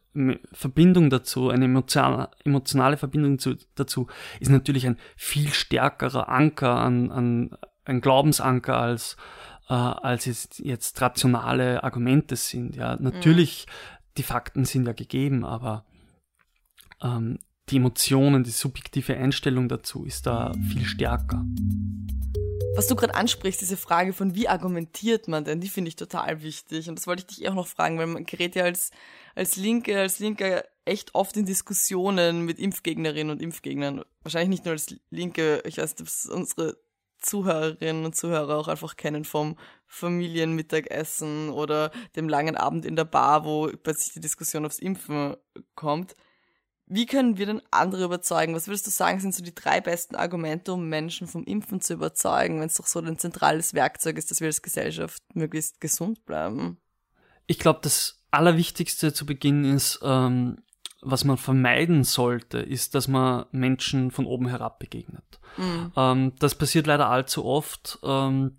Verbindung 0.52 1.08
dazu, 1.08 1.48
eine 1.48 1.64
emotionale 1.64 2.96
Verbindung 2.96 3.38
zu, 3.38 3.56
dazu, 3.76 4.08
ist 4.40 4.50
natürlich 4.50 4.86
ein 4.86 4.98
viel 5.16 5.48
stärkerer 5.52 6.28
Anker 6.28 6.76
an, 6.76 7.10
an 7.10 7.56
ein 7.84 8.00
Glaubensanker 8.00 8.76
als 8.76 9.16
äh, 9.70 9.74
als 9.74 10.24
jetzt, 10.26 10.58
jetzt 10.58 11.00
rationale 11.00 11.82
Argumente 11.84 12.36
sind. 12.36 12.76
Ja, 12.76 12.96
natürlich, 13.00 13.66
mhm. 13.66 14.12
die 14.18 14.22
Fakten 14.24 14.64
sind 14.64 14.86
ja 14.86 14.92
gegeben, 14.92 15.44
aber 15.44 15.86
ähm, 17.00 17.38
die 17.70 17.76
Emotionen, 17.76 18.42
die 18.42 18.50
subjektive 18.50 19.16
Einstellung 19.16 19.68
dazu 19.68 20.04
ist 20.04 20.26
da 20.26 20.52
viel 20.68 20.84
stärker. 20.84 21.44
Was 22.76 22.87
du 22.87 22.94
gerade 22.96 23.14
ansprichst, 23.14 23.61
diese 23.61 23.76
Frage 23.76 24.12
von 24.12 24.35
wie 24.35 24.48
argumentiert 24.48 25.28
man 25.28 25.44
denn, 25.44 25.61
die 25.61 25.68
finde 25.68 25.88
ich 25.88 25.96
total 25.96 26.42
wichtig. 26.42 26.88
Und 26.88 26.98
das 26.98 27.06
wollte 27.06 27.24
ich 27.28 27.37
dich 27.37 27.48
auch 27.48 27.54
noch 27.54 27.66
fragen, 27.66 27.98
weil 27.98 28.06
man 28.06 28.24
gerät 28.24 28.54
ja 28.54 28.64
als, 28.64 28.90
als 29.35 29.56
Linke, 29.56 29.98
als 29.98 30.18
Linke 30.18 30.64
echt 30.85 31.14
oft 31.14 31.37
in 31.37 31.46
Diskussionen 31.46 32.44
mit 32.44 32.59
Impfgegnerinnen 32.59 33.30
und 33.30 33.42
Impfgegnern. 33.42 34.04
Wahrscheinlich 34.22 34.50
nicht 34.50 34.64
nur 34.64 34.72
als 34.72 34.94
Linke, 35.11 35.62
ich 35.66 35.78
weiß, 35.78 35.96
dass 35.96 36.26
unsere 36.26 36.78
Zuhörerinnen 37.18 38.04
und 38.04 38.16
Zuhörer 38.16 38.56
auch 38.56 38.68
einfach 38.68 38.96
kennen 38.96 39.24
vom 39.24 39.56
Familienmittagessen 39.87 41.50
oder 41.50 41.90
dem 42.16 42.28
langen 42.28 42.56
Abend 42.56 42.87
in 42.87 42.96
der 42.96 43.04
Bar, 43.04 43.44
wo 43.44 43.68
plötzlich 43.83 44.14
die 44.14 44.20
Diskussion 44.20 44.64
aufs 44.64 44.78
Impfen 44.78 45.37
kommt. 45.74 46.14
Wie 46.92 47.07
können 47.07 47.38
wir 47.38 47.46
denn 47.46 47.62
andere 47.70 48.03
überzeugen? 48.03 48.57
Was 48.57 48.66
würdest 48.66 48.85
du 48.85 48.90
sagen, 48.90 49.20
sind 49.20 49.33
so 49.33 49.44
die 49.44 49.55
drei 49.55 49.81
besten 49.81 50.16
Argumente, 50.16 50.72
um 50.72 50.88
Menschen 50.88 51.29
vom 51.29 51.44
Impfen 51.44 51.81
zu 51.81 51.94
überzeugen, 51.94 52.59
wenn 52.59 52.66
es 52.66 52.74
doch 52.74 52.87
so 52.87 52.98
ein 52.98 53.16
zentrales 53.16 53.74
Werkzeug 53.74 54.18
ist, 54.18 54.33
dass 54.33 54.40
wir 54.40 54.48
als 54.48 54.61
Gesellschaft 54.61 55.22
möglichst 55.33 55.81
gesund 55.81 56.26
bleiben? 56.26 56.79
Ich 57.46 57.61
glaube, 57.61 57.79
das 57.83 58.24
Allerwichtigste 58.33 59.12
zu 59.12 59.24
Beginn 59.24 59.64
ist, 59.64 60.00
ähm, 60.03 60.64
was 61.00 61.24
man 61.24 61.37
vermeiden 61.37 62.03
sollte, 62.03 62.59
ist, 62.59 62.96
dass 62.96 63.07
man 63.07 63.46
Menschen 63.53 64.11
von 64.11 64.26
oben 64.26 64.48
herab 64.48 64.81
begegnet. 64.81 65.38
Mhm. 65.59 65.92
Ähm, 65.96 66.33
das 66.40 66.57
passiert 66.57 66.88
leider 66.88 67.09
allzu 67.09 67.44
oft. 67.44 68.00
Ähm, 68.03 68.59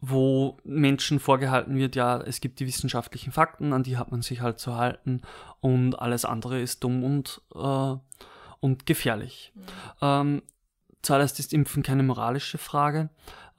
wo 0.00 0.56
Menschen 0.64 1.20
vorgehalten 1.20 1.76
wird, 1.76 1.94
ja, 1.94 2.20
es 2.20 2.40
gibt 2.40 2.60
die 2.60 2.66
wissenschaftlichen 2.66 3.32
Fakten, 3.32 3.72
an 3.72 3.82
die 3.82 3.98
hat 3.98 4.10
man 4.10 4.22
sich 4.22 4.40
halt 4.40 4.58
zu 4.58 4.76
halten 4.76 5.20
und 5.60 5.94
alles 5.98 6.24
andere 6.24 6.60
ist 6.60 6.82
dumm 6.82 7.04
und, 7.04 7.42
äh, 7.54 7.96
und 8.60 8.86
gefährlich. 8.86 9.52
Mhm. 9.54 9.62
Ähm, 10.00 10.42
zuallererst 11.02 11.38
ist 11.38 11.52
Impfen 11.52 11.82
keine 11.82 12.02
moralische 12.02 12.58
Frage. 12.58 13.10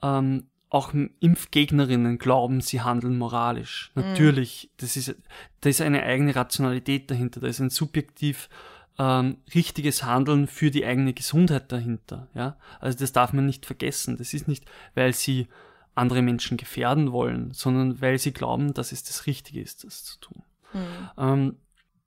Ähm, 0.01 0.47
auch 0.69 0.93
Impfgegnerinnen 0.93 2.17
glauben, 2.17 2.61
sie 2.61 2.81
handeln 2.81 3.17
moralisch. 3.17 3.91
Mhm. 3.93 4.03
Natürlich, 4.03 4.71
das 4.77 4.95
ist, 4.95 5.15
da 5.59 5.69
ist 5.69 5.81
eine 5.81 6.03
eigene 6.03 6.35
Rationalität 6.35 7.11
dahinter, 7.11 7.41
da 7.41 7.47
ist 7.47 7.59
ein 7.59 7.69
subjektiv 7.69 8.49
ähm, 8.97 9.37
richtiges 9.53 10.03
Handeln 10.03 10.47
für 10.47 10.71
die 10.71 10.85
eigene 10.85 11.13
Gesundheit 11.13 11.71
dahinter. 11.71 12.29
Ja? 12.33 12.57
Also 12.79 12.97
das 12.97 13.11
darf 13.11 13.33
man 13.33 13.45
nicht 13.45 13.65
vergessen. 13.65 14.17
Das 14.17 14.33
ist 14.33 14.47
nicht, 14.47 14.65
weil 14.95 15.13
sie 15.13 15.47
andere 15.95 16.21
Menschen 16.21 16.57
gefährden 16.57 17.11
wollen, 17.11 17.53
sondern 17.53 18.01
weil 18.01 18.17
sie 18.17 18.31
glauben, 18.33 18.73
dass 18.73 18.91
es 18.91 19.03
das 19.03 19.25
Richtige 19.25 19.61
ist, 19.61 19.83
das 19.83 20.03
zu 20.03 20.19
tun. 20.19 20.43
Mhm. 20.73 21.09
Ähm, 21.17 21.57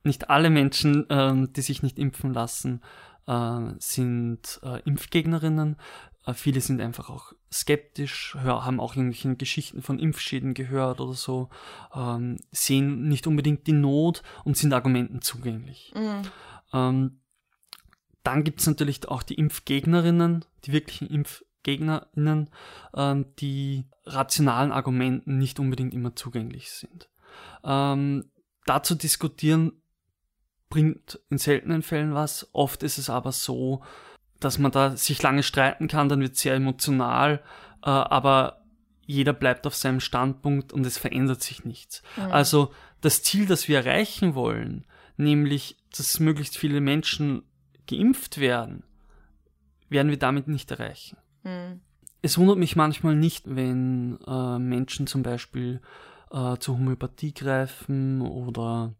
nicht 0.03 0.31
alle 0.31 0.51
Menschen, 0.51 1.07
ähm, 1.09 1.53
die 1.53 1.62
sich 1.62 1.83
nicht 1.83 1.99
impfen 1.99 2.33
lassen, 2.33 2.83
äh, 3.27 3.61
sind 3.79 4.61
äh, 4.62 4.81
Impfgegnerinnen. 4.83 5.77
Äh, 6.27 6.35
viele 6.35 6.61
sind 6.61 6.81
einfach 6.81 7.11
auch 7.11 7.33
skeptisch, 7.53 8.37
hör, 8.38 8.64
haben 8.64 8.81
auch 8.81 8.97
irgendwelche 8.97 9.35
Geschichten 9.37 9.83
von 9.83 9.99
Impfschäden 9.99 10.55
gehört 10.55 11.01
oder 11.01 11.14
so, 11.14 11.49
ähm, 11.94 12.37
sehen 12.53 13.09
nicht 13.09 13.27
unbedingt 13.27 13.66
die 13.66 13.73
Not 13.73 14.23
und 14.44 14.57
sind 14.57 14.73
Argumenten 14.73 15.23
zugänglich. 15.23 15.92
Mhm. 15.97 16.23
Ähm, 16.73 17.20
dann 18.23 18.42
gibt 18.42 18.61
es 18.61 18.66
natürlich 18.66 19.07
auch 19.09 19.23
die 19.23 19.35
Impfgegnerinnen, 19.35 20.44
die 20.64 20.73
wirklichen 20.73 21.09
Impf 21.09 21.44
GegnerInnen, 21.64 22.50
ähm, 22.94 23.27
die 23.40 23.87
rationalen 24.07 24.70
Argumenten 24.70 25.38
nicht 25.38 25.59
unbedingt 25.59 25.92
immer 25.92 26.14
zugänglich 26.14 26.70
sind. 26.70 27.09
Ähm, 27.64 28.31
dazu 28.66 28.94
diskutieren 28.94 29.72
bringt 30.68 31.20
in 31.31 31.38
seltenen 31.38 31.83
Fällen 31.83 32.14
was. 32.14 32.48
Oft 32.53 32.83
ist 32.83 32.98
es 32.98 33.11
aber 33.11 33.33
so, 33.33 33.83
dass 34.40 34.59
man 34.59 34.72
da 34.72 34.96
sich 34.96 35.22
lange 35.22 35.42
streiten 35.42 35.88
kann, 35.88 36.09
dann 36.09 36.20
wird 36.20 36.35
es 36.35 36.40
sehr 36.40 36.55
emotional, 36.55 37.42
äh, 37.83 37.90
aber 37.90 38.61
jeder 39.07 39.33
bleibt 39.33 39.66
auf 39.66 39.74
seinem 39.74 40.00
Standpunkt 40.00 40.72
und 40.72 40.87
es 40.87 40.98
verändert 40.98 41.42
sich 41.42 41.64
nichts. 41.64 42.03
Mhm. 42.16 42.33
Also 42.33 42.72
das 43.00 43.22
Ziel, 43.22 43.46
das 43.46 43.68
wir 43.68 43.79
erreichen 43.79 44.35
wollen, 44.35 44.87
nämlich, 45.16 45.77
dass 45.96 46.20
möglichst 46.20 46.57
viele 46.57 46.81
Menschen 46.81 47.42
geimpft 47.87 48.38
werden, 48.38 48.83
werden 49.88 50.09
wir 50.09 50.18
damit 50.18 50.48
nicht 50.48 50.70
erreichen. 50.70 51.18
Es 52.22 52.38
wundert 52.38 52.59
mich 52.59 52.74
manchmal 52.76 53.14
nicht, 53.14 53.54
wenn 53.54 54.18
äh, 54.26 54.59
Menschen 54.59 55.07
zum 55.07 55.22
Beispiel 55.22 55.80
äh, 56.30 56.57
zur 56.59 56.78
Homöopathie 56.78 57.35
greifen 57.35 58.22
oder, 58.22 58.94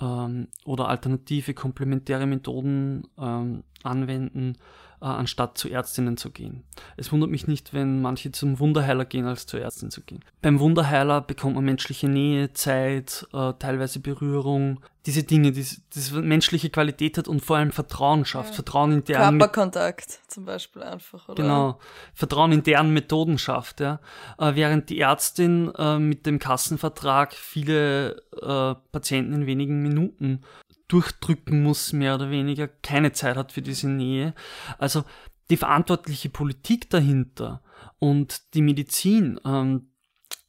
ähm, 0.00 0.48
oder 0.64 0.88
alternative 0.88 1.54
komplementäre 1.54 2.26
Methoden 2.26 3.04
ähm, 3.18 3.64
anwenden, 3.82 4.56
äh, 5.00 5.06
anstatt 5.06 5.58
zu 5.58 5.68
Ärztinnen 5.68 6.16
zu 6.16 6.30
gehen. 6.30 6.64
Es 6.96 7.12
wundert 7.12 7.30
mich 7.30 7.46
nicht, 7.46 7.72
wenn 7.72 8.02
manche 8.02 8.32
zum 8.32 8.58
Wunderheiler 8.58 9.04
gehen, 9.04 9.26
als 9.26 9.46
zur 9.46 9.60
Ärztin 9.60 9.90
zu 9.90 10.02
gehen. 10.02 10.20
Beim 10.42 10.60
Wunderheiler 10.60 11.20
bekommt 11.20 11.54
man 11.54 11.64
menschliche 11.64 12.08
Nähe, 12.08 12.52
Zeit, 12.52 13.26
äh, 13.32 13.52
teilweise 13.58 14.00
Berührung, 14.00 14.80
diese 15.06 15.22
Dinge, 15.22 15.52
die 15.52 15.64
das 15.94 16.12
menschliche 16.12 16.68
Qualität 16.68 17.16
hat 17.16 17.26
und 17.26 17.40
vor 17.40 17.56
allem 17.56 17.72
Vertrauen 17.72 18.26
schafft. 18.26 18.50
Ja. 18.50 18.54
Vertrauen 18.56 18.92
in 18.92 19.04
deren 19.04 19.38
Körperkontakt 19.38 20.20
zum 20.28 20.44
Beispiel 20.44 20.82
einfach, 20.82 21.28
oder? 21.28 21.42
Genau. 21.42 21.78
Vertrauen 22.12 22.52
in 22.52 22.62
deren 22.62 22.92
Methoden 22.92 23.38
schafft, 23.38 23.80
ja. 23.80 24.00
Äh, 24.38 24.54
während 24.54 24.90
die 24.90 25.00
Ärztin 25.00 25.72
äh, 25.78 25.98
mit 25.98 26.26
dem 26.26 26.38
Kassenvertrag 26.38 27.32
viele 27.32 28.22
äh, 28.42 28.74
Patienten 28.92 29.32
in 29.32 29.46
wenigen 29.46 29.82
Minuten 29.82 30.42
durchdrücken 30.92 31.62
muss, 31.62 31.92
mehr 31.92 32.14
oder 32.16 32.30
weniger, 32.30 32.68
keine 32.68 33.12
Zeit 33.12 33.36
hat 33.36 33.52
für 33.52 33.62
diese 33.62 33.88
Nähe. 33.88 34.34
Also 34.78 35.04
die 35.50 35.56
verantwortliche 35.56 36.30
Politik 36.30 36.90
dahinter 36.90 37.62
und 37.98 38.54
die 38.54 38.62
Medizin 38.62 39.40
ähm, 39.44 39.90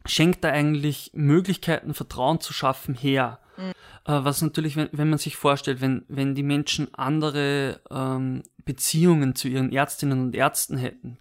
schenkt 0.05 0.43
da 0.43 0.49
eigentlich 0.49 1.11
Möglichkeiten, 1.13 1.93
Vertrauen 1.93 2.39
zu 2.39 2.53
schaffen, 2.53 2.95
her. 2.95 3.39
Mhm. 3.57 3.71
Äh, 4.05 4.23
was 4.23 4.41
natürlich, 4.41 4.75
wenn, 4.75 4.89
wenn 4.91 5.09
man 5.09 5.19
sich 5.19 5.35
vorstellt, 5.35 5.81
wenn, 5.81 6.05
wenn 6.07 6.35
die 6.35 6.43
Menschen 6.43 6.93
andere 6.93 7.81
ähm, 7.89 8.43
Beziehungen 8.65 9.35
zu 9.35 9.47
ihren 9.47 9.71
Ärztinnen 9.71 10.21
und 10.21 10.35
Ärzten 10.35 10.77
hätten, 10.77 11.17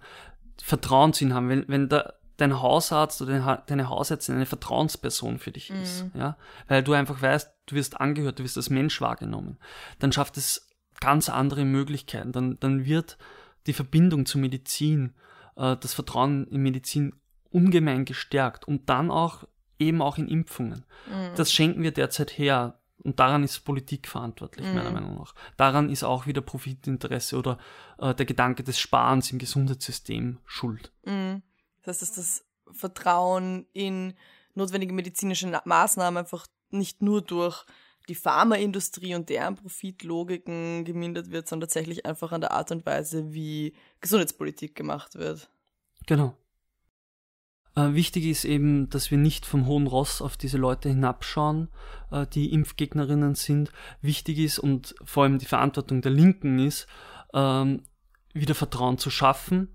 Vertrauen 0.62 1.12
zu 1.12 1.24
ihnen 1.24 1.34
haben, 1.34 1.48
wenn, 1.48 1.64
wenn 1.68 1.88
da 1.88 2.14
dein 2.40 2.60
Hausarzt 2.60 3.20
oder 3.22 3.62
deine 3.66 3.88
Hausärztin 3.88 4.36
eine 4.36 4.46
Vertrauensperson 4.46 5.38
für 5.38 5.52
dich 5.52 5.70
ist, 5.70 6.04
mhm. 6.04 6.20
ja, 6.20 6.36
weil 6.68 6.82
du 6.82 6.92
einfach 6.92 7.20
weißt, 7.20 7.52
du 7.66 7.74
wirst 7.74 8.00
angehört, 8.00 8.38
du 8.38 8.44
wirst 8.44 8.56
als 8.56 8.70
Mensch 8.70 9.00
wahrgenommen, 9.00 9.58
dann 9.98 10.12
schafft 10.12 10.36
es 10.36 10.68
ganz 11.00 11.28
andere 11.28 11.64
Möglichkeiten, 11.64 12.32
dann, 12.32 12.58
dann 12.60 12.84
wird 12.84 13.18
die 13.66 13.72
Verbindung 13.72 14.26
zur 14.26 14.40
Medizin, 14.40 15.14
äh, 15.56 15.76
das 15.76 15.94
Vertrauen 15.94 16.46
in 16.46 16.62
Medizin 16.62 17.14
ungemein 17.50 18.04
gestärkt 18.04 18.66
und 18.66 18.88
dann 18.88 19.10
auch 19.10 19.44
eben 19.78 20.02
auch 20.02 20.18
in 20.18 20.28
Impfungen. 20.28 20.84
Mhm. 21.08 21.34
Das 21.36 21.52
schenken 21.52 21.82
wir 21.82 21.92
derzeit 21.92 22.30
her. 22.38 22.76
Und 23.02 23.18
daran 23.18 23.42
ist 23.42 23.60
Politik 23.60 24.06
verantwortlich, 24.08 24.66
mhm. 24.66 24.74
meiner 24.74 24.90
Meinung 24.90 25.16
nach. 25.16 25.34
Daran 25.56 25.88
ist 25.88 26.04
auch 26.04 26.26
wieder 26.26 26.42
Profitinteresse 26.42 27.38
oder 27.38 27.56
äh, 27.98 28.14
der 28.14 28.26
Gedanke 28.26 28.62
des 28.62 28.78
Sparens 28.78 29.32
im 29.32 29.38
Gesundheitssystem 29.38 30.38
schuld. 30.44 30.92
Mhm. 31.06 31.42
Das 31.82 32.00
heißt, 32.00 32.02
dass 32.02 32.16
das 32.16 32.44
Vertrauen 32.72 33.66
in 33.72 34.14
notwendige 34.54 34.92
medizinische 34.92 35.60
Maßnahmen 35.64 36.18
einfach 36.18 36.46
nicht 36.70 37.02
nur 37.02 37.22
durch 37.22 37.64
die 38.08 38.14
Pharmaindustrie 38.14 39.14
und 39.14 39.28
deren 39.28 39.56
Profitlogiken 39.56 40.84
gemindert 40.84 41.30
wird, 41.30 41.48
sondern 41.48 41.68
tatsächlich 41.68 42.06
einfach 42.06 42.32
an 42.32 42.40
der 42.40 42.52
Art 42.52 42.70
und 42.72 42.84
Weise, 42.86 43.32
wie 43.32 43.74
Gesundheitspolitik 44.00 44.74
gemacht 44.74 45.14
wird. 45.14 45.50
Genau. 46.06 46.36
Äh, 47.76 47.94
wichtig 47.94 48.24
ist 48.24 48.44
eben, 48.44 48.88
dass 48.90 49.10
wir 49.10 49.18
nicht 49.18 49.46
vom 49.46 49.66
hohen 49.66 49.86
Ross 49.86 50.22
auf 50.22 50.36
diese 50.36 50.58
Leute 50.58 50.88
hinabschauen, 50.88 51.68
äh, 52.10 52.26
die 52.26 52.52
Impfgegnerinnen 52.52 53.36
sind. 53.36 53.70
Wichtig 54.00 54.38
ist 54.38 54.58
und 54.58 54.94
vor 55.04 55.24
allem 55.24 55.38
die 55.38 55.46
Verantwortung 55.46 56.02
der 56.02 56.10
Linken 56.10 56.58
ist, 56.58 56.88
ähm, 57.32 57.84
wieder 58.32 58.56
Vertrauen 58.56 58.98
zu 58.98 59.10
schaffen 59.10 59.68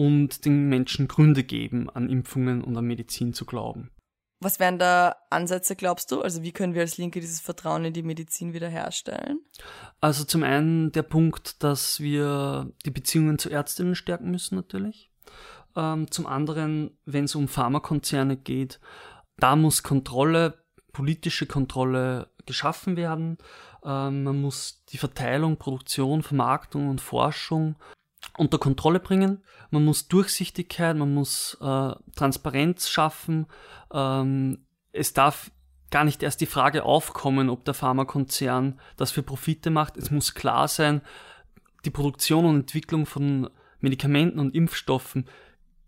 und 0.00 0.46
den 0.46 0.70
Menschen 0.70 1.08
Gründe 1.08 1.44
geben, 1.44 1.90
an 1.90 2.08
Impfungen 2.08 2.64
und 2.64 2.74
an 2.74 2.86
Medizin 2.86 3.34
zu 3.34 3.44
glauben. 3.44 3.90
Was 4.42 4.58
wären 4.58 4.78
da 4.78 5.16
Ansätze, 5.28 5.76
glaubst 5.76 6.10
du? 6.10 6.22
Also 6.22 6.42
wie 6.42 6.52
können 6.52 6.72
wir 6.72 6.80
als 6.80 6.96
Linke 6.96 7.20
dieses 7.20 7.40
Vertrauen 7.40 7.84
in 7.84 7.92
die 7.92 8.02
Medizin 8.02 8.54
wiederherstellen? 8.54 9.40
Also 10.00 10.24
zum 10.24 10.42
einen 10.42 10.90
der 10.92 11.02
Punkt, 11.02 11.62
dass 11.62 12.00
wir 12.00 12.72
die 12.86 12.90
Beziehungen 12.90 13.38
zu 13.38 13.50
Ärztinnen 13.50 13.94
stärken 13.94 14.30
müssen 14.30 14.54
natürlich. 14.54 15.10
Ähm, 15.76 16.10
zum 16.10 16.26
anderen, 16.26 16.96
wenn 17.04 17.24
es 17.24 17.34
um 17.34 17.46
Pharmakonzerne 17.46 18.38
geht, 18.38 18.80
da 19.36 19.54
muss 19.54 19.82
Kontrolle, 19.82 20.64
politische 20.94 21.44
Kontrolle 21.44 22.30
geschaffen 22.46 22.96
werden. 22.96 23.36
Ähm, 23.84 24.22
man 24.22 24.40
muss 24.40 24.82
die 24.88 24.98
Verteilung, 24.98 25.58
Produktion, 25.58 26.22
Vermarktung 26.22 26.88
und 26.88 27.02
Forschung 27.02 27.76
unter 28.36 28.58
Kontrolle 28.58 29.00
bringen. 29.00 29.42
Man 29.70 29.84
muss 29.84 30.08
Durchsichtigkeit, 30.08 30.96
man 30.96 31.14
muss 31.14 31.56
äh, 31.60 31.92
Transparenz 32.16 32.88
schaffen. 32.88 33.46
Ähm, 33.92 34.66
es 34.92 35.12
darf 35.12 35.50
gar 35.90 36.04
nicht 36.04 36.22
erst 36.22 36.40
die 36.40 36.46
Frage 36.46 36.84
aufkommen, 36.84 37.50
ob 37.50 37.64
der 37.64 37.74
Pharmakonzern 37.74 38.80
das 38.96 39.10
für 39.10 39.22
Profite 39.22 39.70
macht. 39.70 39.96
Es 39.96 40.10
muss 40.10 40.34
klar 40.34 40.68
sein, 40.68 41.02
die 41.84 41.90
Produktion 41.90 42.44
und 42.44 42.56
Entwicklung 42.56 43.06
von 43.06 43.50
Medikamenten 43.80 44.38
und 44.38 44.54
Impfstoffen 44.54 45.28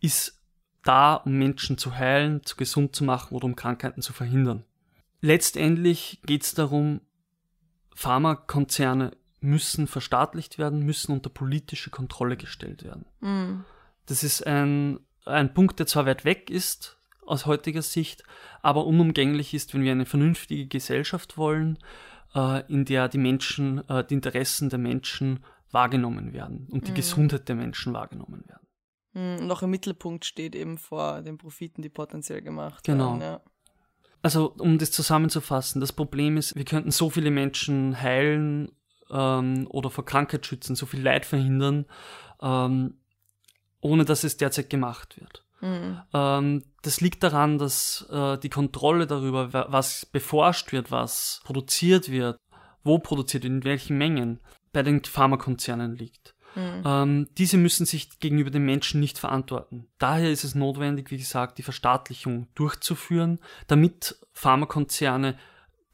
ist 0.00 0.40
da, 0.82 1.14
um 1.14 1.38
Menschen 1.38 1.78
zu 1.78 1.96
heilen, 1.96 2.44
zu 2.44 2.56
gesund 2.56 2.96
zu 2.96 3.04
machen 3.04 3.34
oder 3.34 3.44
um 3.44 3.56
Krankheiten 3.56 4.02
zu 4.02 4.12
verhindern. 4.12 4.64
Letztendlich 5.20 6.20
geht 6.26 6.42
es 6.42 6.54
darum, 6.54 7.00
Pharmakonzerne 7.94 9.12
müssen 9.42 9.86
verstaatlicht 9.86 10.58
werden, 10.58 10.84
müssen 10.84 11.12
unter 11.12 11.30
politische 11.30 11.90
Kontrolle 11.90 12.36
gestellt 12.36 12.84
werden. 12.84 13.06
Mhm. 13.20 13.64
Das 14.06 14.22
ist 14.22 14.46
ein, 14.46 15.00
ein 15.24 15.54
Punkt, 15.54 15.78
der 15.78 15.86
zwar 15.86 16.06
weit 16.06 16.24
weg 16.24 16.50
ist 16.50 16.98
aus 17.26 17.46
heutiger 17.46 17.82
Sicht, 17.82 18.24
aber 18.62 18.86
unumgänglich 18.86 19.54
ist, 19.54 19.74
wenn 19.74 19.82
wir 19.82 19.92
eine 19.92 20.06
vernünftige 20.06 20.66
Gesellschaft 20.66 21.36
wollen, 21.36 21.78
äh, 22.34 22.64
in 22.70 22.84
der 22.84 23.08
die 23.08 23.18
Menschen, 23.18 23.88
äh, 23.88 24.04
die 24.04 24.14
Interessen 24.14 24.70
der 24.70 24.78
Menschen 24.78 25.44
wahrgenommen 25.70 26.32
werden 26.32 26.68
und 26.70 26.86
die 26.86 26.90
mhm. 26.90 26.96
Gesundheit 26.96 27.48
der 27.48 27.56
Menschen 27.56 27.94
wahrgenommen 27.94 28.44
werden. 28.46 28.66
Mhm, 29.14 29.46
noch 29.46 29.62
im 29.62 29.70
Mittelpunkt 29.70 30.24
steht 30.24 30.54
eben 30.54 30.78
vor 30.78 31.22
den 31.22 31.38
Profiten, 31.38 31.82
die 31.82 31.88
potenziell 31.88 32.42
gemacht 32.42 32.84
genau. 32.84 33.18
werden. 33.18 33.20
Ja. 33.20 33.40
Also, 34.22 34.54
um 34.58 34.78
das 34.78 34.92
zusammenzufassen, 34.92 35.80
das 35.80 35.92
Problem 35.92 36.36
ist, 36.36 36.54
wir 36.54 36.64
könnten 36.64 36.92
so 36.92 37.10
viele 37.10 37.30
Menschen 37.30 38.00
heilen 38.00 38.70
ähm, 39.12 39.66
oder 39.70 39.90
vor 39.90 40.04
Krankheit 40.04 40.46
schützen, 40.46 40.74
so 40.74 40.86
viel 40.86 41.02
Leid 41.02 41.26
verhindern, 41.26 41.86
ähm, 42.40 42.94
ohne 43.80 44.04
dass 44.04 44.24
es 44.24 44.36
derzeit 44.36 44.70
gemacht 44.70 45.20
wird. 45.20 45.44
Mhm. 45.60 46.00
Ähm, 46.12 46.64
das 46.82 47.00
liegt 47.00 47.22
daran, 47.22 47.58
dass 47.58 48.06
äh, 48.10 48.38
die 48.38 48.48
Kontrolle 48.48 49.06
darüber, 49.06 49.52
was 49.52 50.06
beforscht 50.06 50.72
wird, 50.72 50.90
was 50.90 51.40
produziert 51.44 52.10
wird, 52.10 52.38
wo 52.82 52.98
produziert 52.98 53.44
wird, 53.44 53.52
in 53.52 53.64
welchen 53.64 53.98
Mengen, 53.98 54.40
bei 54.72 54.82
den 54.82 55.04
Pharmakonzernen 55.04 55.94
liegt. 55.94 56.34
Mhm. 56.54 56.82
Ähm, 56.84 57.28
diese 57.38 57.56
müssen 57.56 57.86
sich 57.86 58.18
gegenüber 58.18 58.50
den 58.50 58.64
Menschen 58.64 59.00
nicht 59.00 59.18
verantworten. 59.18 59.86
Daher 59.98 60.30
ist 60.30 60.44
es 60.44 60.54
notwendig, 60.54 61.10
wie 61.10 61.18
gesagt, 61.18 61.58
die 61.58 61.62
Verstaatlichung 61.62 62.48
durchzuführen, 62.54 63.38
damit 63.68 64.16
Pharmakonzerne 64.32 65.38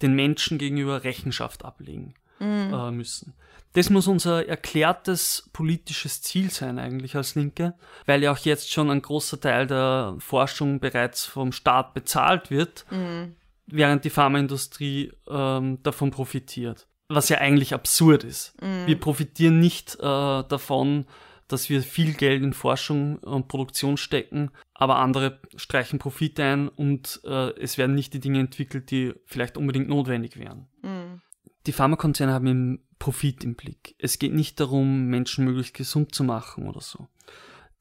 den 0.03 0.15
Menschen 0.15 0.59
gegenüber 0.59 1.05
Rechenschaft 1.05 1.65
ablegen 1.65 2.15
mhm. 2.39 2.73
äh, 2.73 2.91
müssen. 2.91 3.35
Das 3.75 3.91
muss 3.91 4.07
unser 4.07 4.49
erklärtes 4.49 5.49
politisches 5.53 6.23
Ziel 6.23 6.51
sein 6.51 6.79
eigentlich 6.79 7.15
als 7.17 7.35
Linke, 7.35 7.75
weil 8.07 8.23
ja 8.23 8.33
auch 8.33 8.39
jetzt 8.39 8.73
schon 8.73 8.91
ein 8.91 9.03
großer 9.03 9.41
Teil 9.41 9.67
der 9.67 10.17
Forschung 10.19 10.81
bereits 10.81 11.25
vom 11.25 11.53
Staat 11.53 11.95
bezahlt 11.95 12.51
wird, 12.51 12.87
mhm. 12.91 13.37
während 13.67 14.05
die 14.05 14.11
Pharmaindustrie 14.11 15.13
ähm, 15.29 15.83
davon 15.83 16.11
profitiert. 16.11 16.89
Was 17.09 17.29
ja 17.29 17.39
eigentlich 17.39 17.75
absurd 17.75 18.25
ist. 18.25 18.55
Mhm. 18.63 18.87
Wir 18.87 18.99
profitieren 18.99 19.61
nicht 19.61 19.95
äh, 19.97 20.03
davon, 20.03 21.07
dass 21.47 21.71
wir 21.71 21.83
viel 21.83 22.15
Geld 22.15 22.43
in 22.43 22.53
Forschung 22.53 23.19
und 23.19 23.49
Produktion 23.49 23.97
stecken, 23.97 24.51
aber 24.75 24.97
andere 24.97 25.41
streichen 25.57 25.99
Profit 25.99 26.41
ein 26.41 26.69
und 26.69 27.21
äh, 27.25 27.51
es 27.59 27.79
werden 27.79 27.95
nicht 27.95 28.13
die 28.13 28.21
Dinge 28.21 28.41
entwickelt, 28.41 28.91
die 28.91 29.15
vielleicht 29.25 29.57
unbedingt 29.57 29.89
notwendig 29.89 30.39
wären. 30.39 30.69
Mhm 30.83 31.23
die 31.69 31.73
Pharmakonzerne 31.73 32.33
haben 32.33 32.47
eben 32.47 32.79
Profit 32.99 33.45
im 33.45 33.55
Blick. 33.55 33.95
Es 33.99 34.19
geht 34.19 34.33
nicht 34.33 34.59
darum, 34.59 35.07
Menschen 35.07 35.45
möglichst 35.45 35.75
gesund 35.75 36.15
zu 36.15 36.25
machen 36.25 36.67
oder 36.67 36.81
so. 36.81 37.09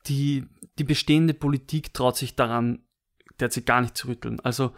Die, 0.08 0.46
die 0.78 0.84
bestehende 0.84 1.34
Politik 1.34 1.94
traut 1.94 2.18
sich 2.18 2.36
daran 2.36 2.80
derzeit 3.40 3.66
gar 3.66 3.80
nicht 3.80 3.96
zu 3.96 4.10
rütteln. 4.10 4.42
Also 4.42 4.74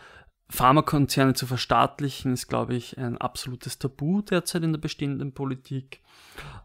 Pharmakonzerne 0.49 1.33
zu 1.33 1.47
verstaatlichen, 1.47 2.33
ist, 2.33 2.47
glaube 2.47 2.75
ich, 2.75 2.99
ein 2.99 3.17
absolutes 3.17 3.79
Tabu 3.79 4.21
derzeit 4.21 4.63
in 4.63 4.73
der 4.73 4.79
bestehenden 4.79 5.33
Politik. 5.33 6.01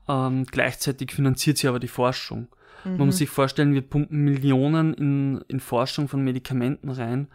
Ähm, 0.06 0.44
gleichzeitig 0.44 1.12
finanziert 1.12 1.56
sie 1.56 1.68
aber 1.68 1.80
die 1.80 1.88
Forschung. 1.88 2.48
Mhm. 2.84 2.98
Man 2.98 3.06
muss 3.06 3.18
sich 3.18 3.30
vorstellen, 3.30 3.72
wir 3.72 3.82
pumpen 3.82 4.22
Millionen 4.22 4.92
in, 4.92 5.44
in 5.48 5.60
Forschung 5.60 6.08
von 6.08 6.22
Medikamenten 6.22 6.90
rein. 6.90 7.28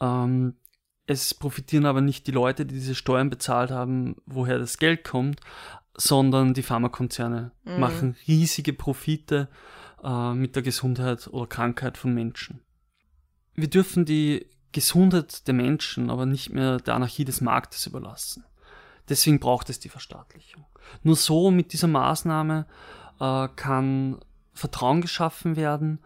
Ähm, 0.00 0.54
es 1.06 1.34
profitieren 1.34 1.86
aber 1.86 2.00
nicht 2.00 2.26
die 2.26 2.32
Leute, 2.32 2.64
die 2.64 2.74
diese 2.74 2.94
Steuern 2.94 3.30
bezahlt 3.30 3.70
haben, 3.70 4.16
woher 4.26 4.58
das 4.58 4.78
Geld 4.78 5.04
kommt, 5.04 5.40
sondern 5.94 6.54
die 6.54 6.62
Pharmakonzerne 6.62 7.52
mhm. 7.64 7.80
machen 7.80 8.16
riesige 8.26 8.72
Profite 8.72 9.48
äh, 10.02 10.32
mit 10.32 10.56
der 10.56 10.62
Gesundheit 10.62 11.28
oder 11.28 11.46
Krankheit 11.46 11.98
von 11.98 12.14
Menschen. 12.14 12.60
Wir 13.54 13.68
dürfen 13.68 14.04
die 14.04 14.46
Gesundheit 14.72 15.46
der 15.46 15.54
Menschen 15.54 16.08
aber 16.08 16.24
nicht 16.24 16.50
mehr 16.50 16.78
der 16.78 16.94
Anarchie 16.94 17.24
des 17.24 17.40
Marktes 17.40 17.86
überlassen. 17.86 18.44
Deswegen 19.08 19.40
braucht 19.40 19.68
es 19.68 19.80
die 19.80 19.90
Verstaatlichung. 19.90 20.64
Nur 21.02 21.16
so 21.16 21.50
mit 21.50 21.72
dieser 21.72 21.88
Maßnahme 21.88 22.66
äh, 23.20 23.48
kann 23.56 24.18
Vertrauen 24.54 25.00
geschaffen 25.00 25.56
werden 25.56 26.00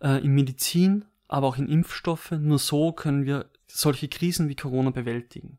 äh, 0.00 0.22
in 0.22 0.32
Medizin, 0.32 1.04
aber 1.28 1.48
auch 1.48 1.56
in 1.56 1.68
Impfstoffe. 1.68 2.32
Nur 2.32 2.58
so 2.58 2.92
können 2.92 3.24
wir 3.24 3.46
solche 3.78 4.08
Krisen 4.08 4.48
wie 4.48 4.56
Corona 4.56 4.90
bewältigen. 4.90 5.58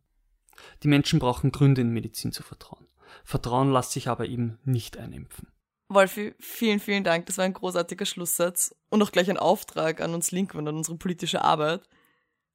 Die 0.84 0.88
Menschen 0.88 1.20
brauchen 1.20 1.52
Gründe 1.52 1.82
in 1.82 1.90
Medizin 1.90 2.32
zu 2.32 2.44
vertrauen. 2.44 2.88
Vertrauen 3.24 3.72
lässt 3.72 3.92
sich 3.92 4.08
aber 4.08 4.28
eben 4.28 4.60
nicht 4.64 4.98
einimpfen. 4.98 5.48
Wolfi, 5.90 6.34
vielen, 6.40 6.80
vielen 6.80 7.04
Dank. 7.04 7.26
Das 7.26 7.38
war 7.38 7.46
ein 7.46 7.54
großartiger 7.54 8.06
Schlusssatz 8.06 8.76
und 8.90 9.02
auch 9.02 9.12
gleich 9.12 9.30
ein 9.30 9.38
Auftrag 9.38 10.02
an 10.02 10.14
uns 10.14 10.32
Linken 10.32 10.58
und 10.58 10.68
an 10.68 10.78
unsere 10.78 10.98
politische 10.98 11.44
Arbeit. 11.44 11.88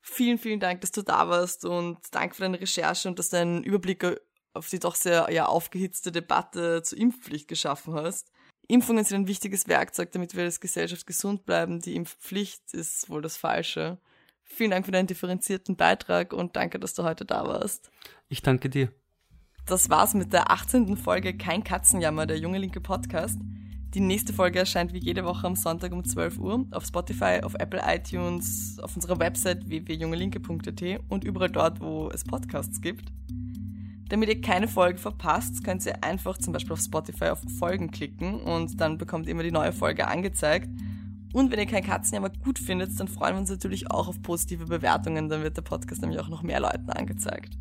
Vielen, 0.01 0.39
vielen 0.39 0.61
Dank, 0.61 0.81
dass 0.81 0.93
du 0.93 1.03
da 1.03 1.29
warst 1.29 1.65
und 1.65 1.99
danke 2.13 2.35
für 2.35 2.43
deine 2.43 2.61
Recherche 2.61 3.09
und 3.09 3.19
dass 3.19 3.31
du 3.31 3.39
einen 3.39 3.63
Überblick 3.63 4.05
auf 4.55 4.69
die 4.69 4.79
doch 4.79 4.95
sehr 4.95 5.29
ja, 5.31 5.47
aufgehitzte 5.47 6.11
Debatte 6.11 6.83
zur 6.83 6.99
Impfpflicht 6.99 7.49
geschaffen 7.49 7.95
hast. 7.95 8.33
Impfungen 8.67 9.05
sind 9.05 9.23
ein 9.23 9.29
wichtiges 9.29 9.69
Werkzeug, 9.69 10.13
damit 10.13 10.37
wir 10.37 10.45
als 10.45 10.61
Gesellschaft 10.61 11.07
gesund 11.07 11.47
bleiben. 11.47 11.81
Die 11.81 11.95
Impfpflicht 11.95 12.75
ist 12.75 13.09
wohl 13.09 13.23
das 13.23 13.37
Falsche. 13.37 13.99
Vielen 14.49 14.71
Dank 14.71 14.87
für 14.87 14.93
deinen 14.93 15.07
differenzierten 15.07 15.77
Beitrag 15.77 16.33
und 16.33 16.57
danke, 16.57 16.81
dass 16.81 16.95
du 16.95 17.05
heute 17.05 17.25
da 17.25 17.45
warst. 17.45 17.91
Ich 18.29 18.43
danke 18.43 18.69
dir. 18.69 18.91
Das 19.67 19.91
war's 19.91 20.15
mit 20.15 20.33
der 20.33 20.51
18. 20.51 20.97
Folge 20.97 21.37
Kein 21.37 21.63
Katzenjammer, 21.63 22.27
der 22.27 22.39
junge 22.39 22.59
linke 22.59 22.81
Podcast. 22.81 23.39
Die 23.95 24.01
nächste 24.01 24.33
Folge 24.33 24.59
erscheint 24.59 24.93
wie 24.93 24.99
jede 24.99 25.25
Woche 25.25 25.47
am 25.47 25.55
Sonntag 25.55 25.93
um 25.93 26.05
12 26.05 26.39
Uhr 26.39 26.67
auf 26.73 26.85
Spotify, 26.85 27.41
auf 27.43 27.55
Apple 27.55 27.83
iTunes, 27.87 28.79
auf 28.81 28.97
unserer 28.97 29.19
Website 29.19 29.69
www.jungelinke.at 29.69 31.01
und 31.09 31.25
überall 31.25 31.51
dort, 31.51 31.81
wo 31.81 32.11
es 32.11 32.25
Podcasts 32.25 32.81
gibt. 32.81 33.13
Damit 34.09 34.31
ihr 34.31 34.41
keine 34.41 34.69
Folge 34.69 34.99
verpasst, 34.99 35.63
könnt 35.65 35.85
ihr 35.85 36.03
einfach 36.03 36.39
zum 36.39 36.55
Beispiel 36.55 36.73
auf 36.73 36.81
Spotify 36.81 37.27
auf 37.27 37.41
Folgen 37.59 37.91
klicken 37.91 38.41
und 38.41 38.81
dann 38.81 38.97
bekommt 38.97 39.27
ihr 39.27 39.33
immer 39.33 39.43
die 39.43 39.51
neue 39.51 39.73
Folge 39.73 40.09
angezeigt. 40.09 40.69
Und 41.33 41.53
wenn 41.53 41.59
ihr 41.59 41.67
kein 41.67 41.85
Katzenjammer 41.85 42.31
gut 42.31 42.59
findet, 42.59 42.99
dann 42.99 43.09
freuen 43.09 43.35
wir 43.35 43.41
uns 43.41 43.51
natürlich 43.51 43.91
auch 43.91 44.09
auf 44.09 44.23
positive 44.23 44.65
Bewertungen, 44.65 45.29
dann 45.29 45.43
wird 45.43 45.57
der 45.57 45.63
Podcast 45.63 46.01
nämlich 46.01 46.21
auch 46.21 46.29
noch 46.29 46.43
mehr 46.43 46.61
Leuten 46.61 46.91
angezeigt. 46.91 47.59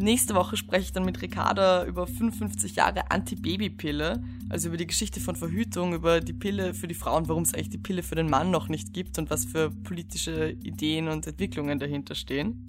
Nächste 0.00 0.36
Woche 0.36 0.56
spreche 0.56 0.84
ich 0.84 0.92
dann 0.92 1.04
mit 1.04 1.20
Ricarda 1.22 1.84
über 1.84 2.06
55 2.06 2.76
Jahre 2.76 3.10
Anti-Baby-Pille, 3.10 4.22
also 4.48 4.68
über 4.68 4.76
die 4.76 4.86
Geschichte 4.86 5.18
von 5.18 5.34
Verhütung, 5.34 5.92
über 5.92 6.20
die 6.20 6.34
Pille 6.34 6.72
für 6.72 6.86
die 6.86 6.94
Frauen, 6.94 7.26
warum 7.28 7.42
es 7.42 7.52
eigentlich 7.52 7.70
die 7.70 7.78
Pille 7.78 8.04
für 8.04 8.14
den 8.14 8.30
Mann 8.30 8.52
noch 8.52 8.68
nicht 8.68 8.92
gibt 8.92 9.18
und 9.18 9.28
was 9.28 9.44
für 9.44 9.70
politische 9.70 10.50
Ideen 10.50 11.08
und 11.08 11.26
Entwicklungen 11.26 11.80
dahinter 11.80 12.14
stehen. 12.14 12.64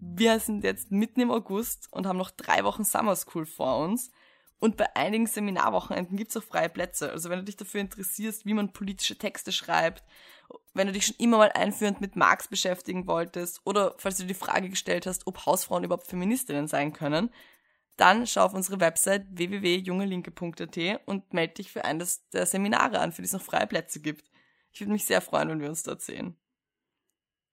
Wir 0.00 0.40
sind 0.40 0.64
jetzt 0.64 0.90
mitten 0.90 1.20
im 1.20 1.30
August 1.30 1.88
und 1.92 2.06
haben 2.06 2.16
noch 2.16 2.30
drei 2.30 2.64
Wochen 2.64 2.84
Summer 2.84 3.14
School 3.14 3.44
vor 3.44 3.84
uns. 3.84 4.10
Und 4.60 4.76
bei 4.76 4.94
einigen 4.96 5.26
Seminarwochenenden 5.26 6.16
gibt 6.16 6.30
es 6.30 6.36
auch 6.36 6.42
freie 6.42 6.68
Plätze. 6.68 7.12
Also 7.12 7.30
wenn 7.30 7.38
du 7.38 7.44
dich 7.44 7.56
dafür 7.56 7.80
interessierst, 7.80 8.44
wie 8.44 8.54
man 8.54 8.72
politische 8.72 9.16
Texte 9.16 9.52
schreibt, 9.52 10.02
wenn 10.74 10.86
du 10.86 10.92
dich 10.92 11.06
schon 11.06 11.16
immer 11.18 11.38
mal 11.38 11.52
einführend 11.52 12.00
mit 12.00 12.16
Marx 12.16 12.48
beschäftigen 12.48 13.06
wolltest 13.06 13.60
oder 13.64 13.94
falls 13.98 14.16
du 14.16 14.24
dir 14.24 14.28
die 14.28 14.34
Frage 14.34 14.68
gestellt 14.68 15.06
hast, 15.06 15.26
ob 15.26 15.46
Hausfrauen 15.46 15.84
überhaupt 15.84 16.06
Feministinnen 16.06 16.66
sein 16.66 16.92
können, 16.92 17.30
dann 17.96 18.26
schau 18.26 18.44
auf 18.44 18.54
unsere 18.54 18.80
Website 18.80 19.26
www.jungelinke.at 19.30 21.00
und 21.06 21.32
melde 21.34 21.54
dich 21.54 21.70
für 21.70 21.84
eines 21.84 22.28
der 22.30 22.46
Seminare 22.46 23.00
an, 23.00 23.12
für 23.12 23.22
die 23.22 23.26
es 23.26 23.32
noch 23.32 23.42
freie 23.42 23.66
Plätze 23.66 24.00
gibt. 24.00 24.30
Ich 24.72 24.80
würde 24.80 24.92
mich 24.92 25.04
sehr 25.04 25.20
freuen, 25.20 25.48
wenn 25.48 25.60
wir 25.60 25.68
uns 25.68 25.82
dort 25.82 26.00
sehen. 26.00 26.36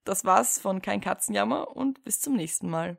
Das 0.04 0.24
war's 0.24 0.60
von 0.60 0.84
Kein 0.84 1.02
Katzenjammer 1.02 1.76
und 1.76 2.04
bis 2.04 2.22
zum 2.22 2.36
nächsten 2.36 2.70
Mal. 2.70 2.98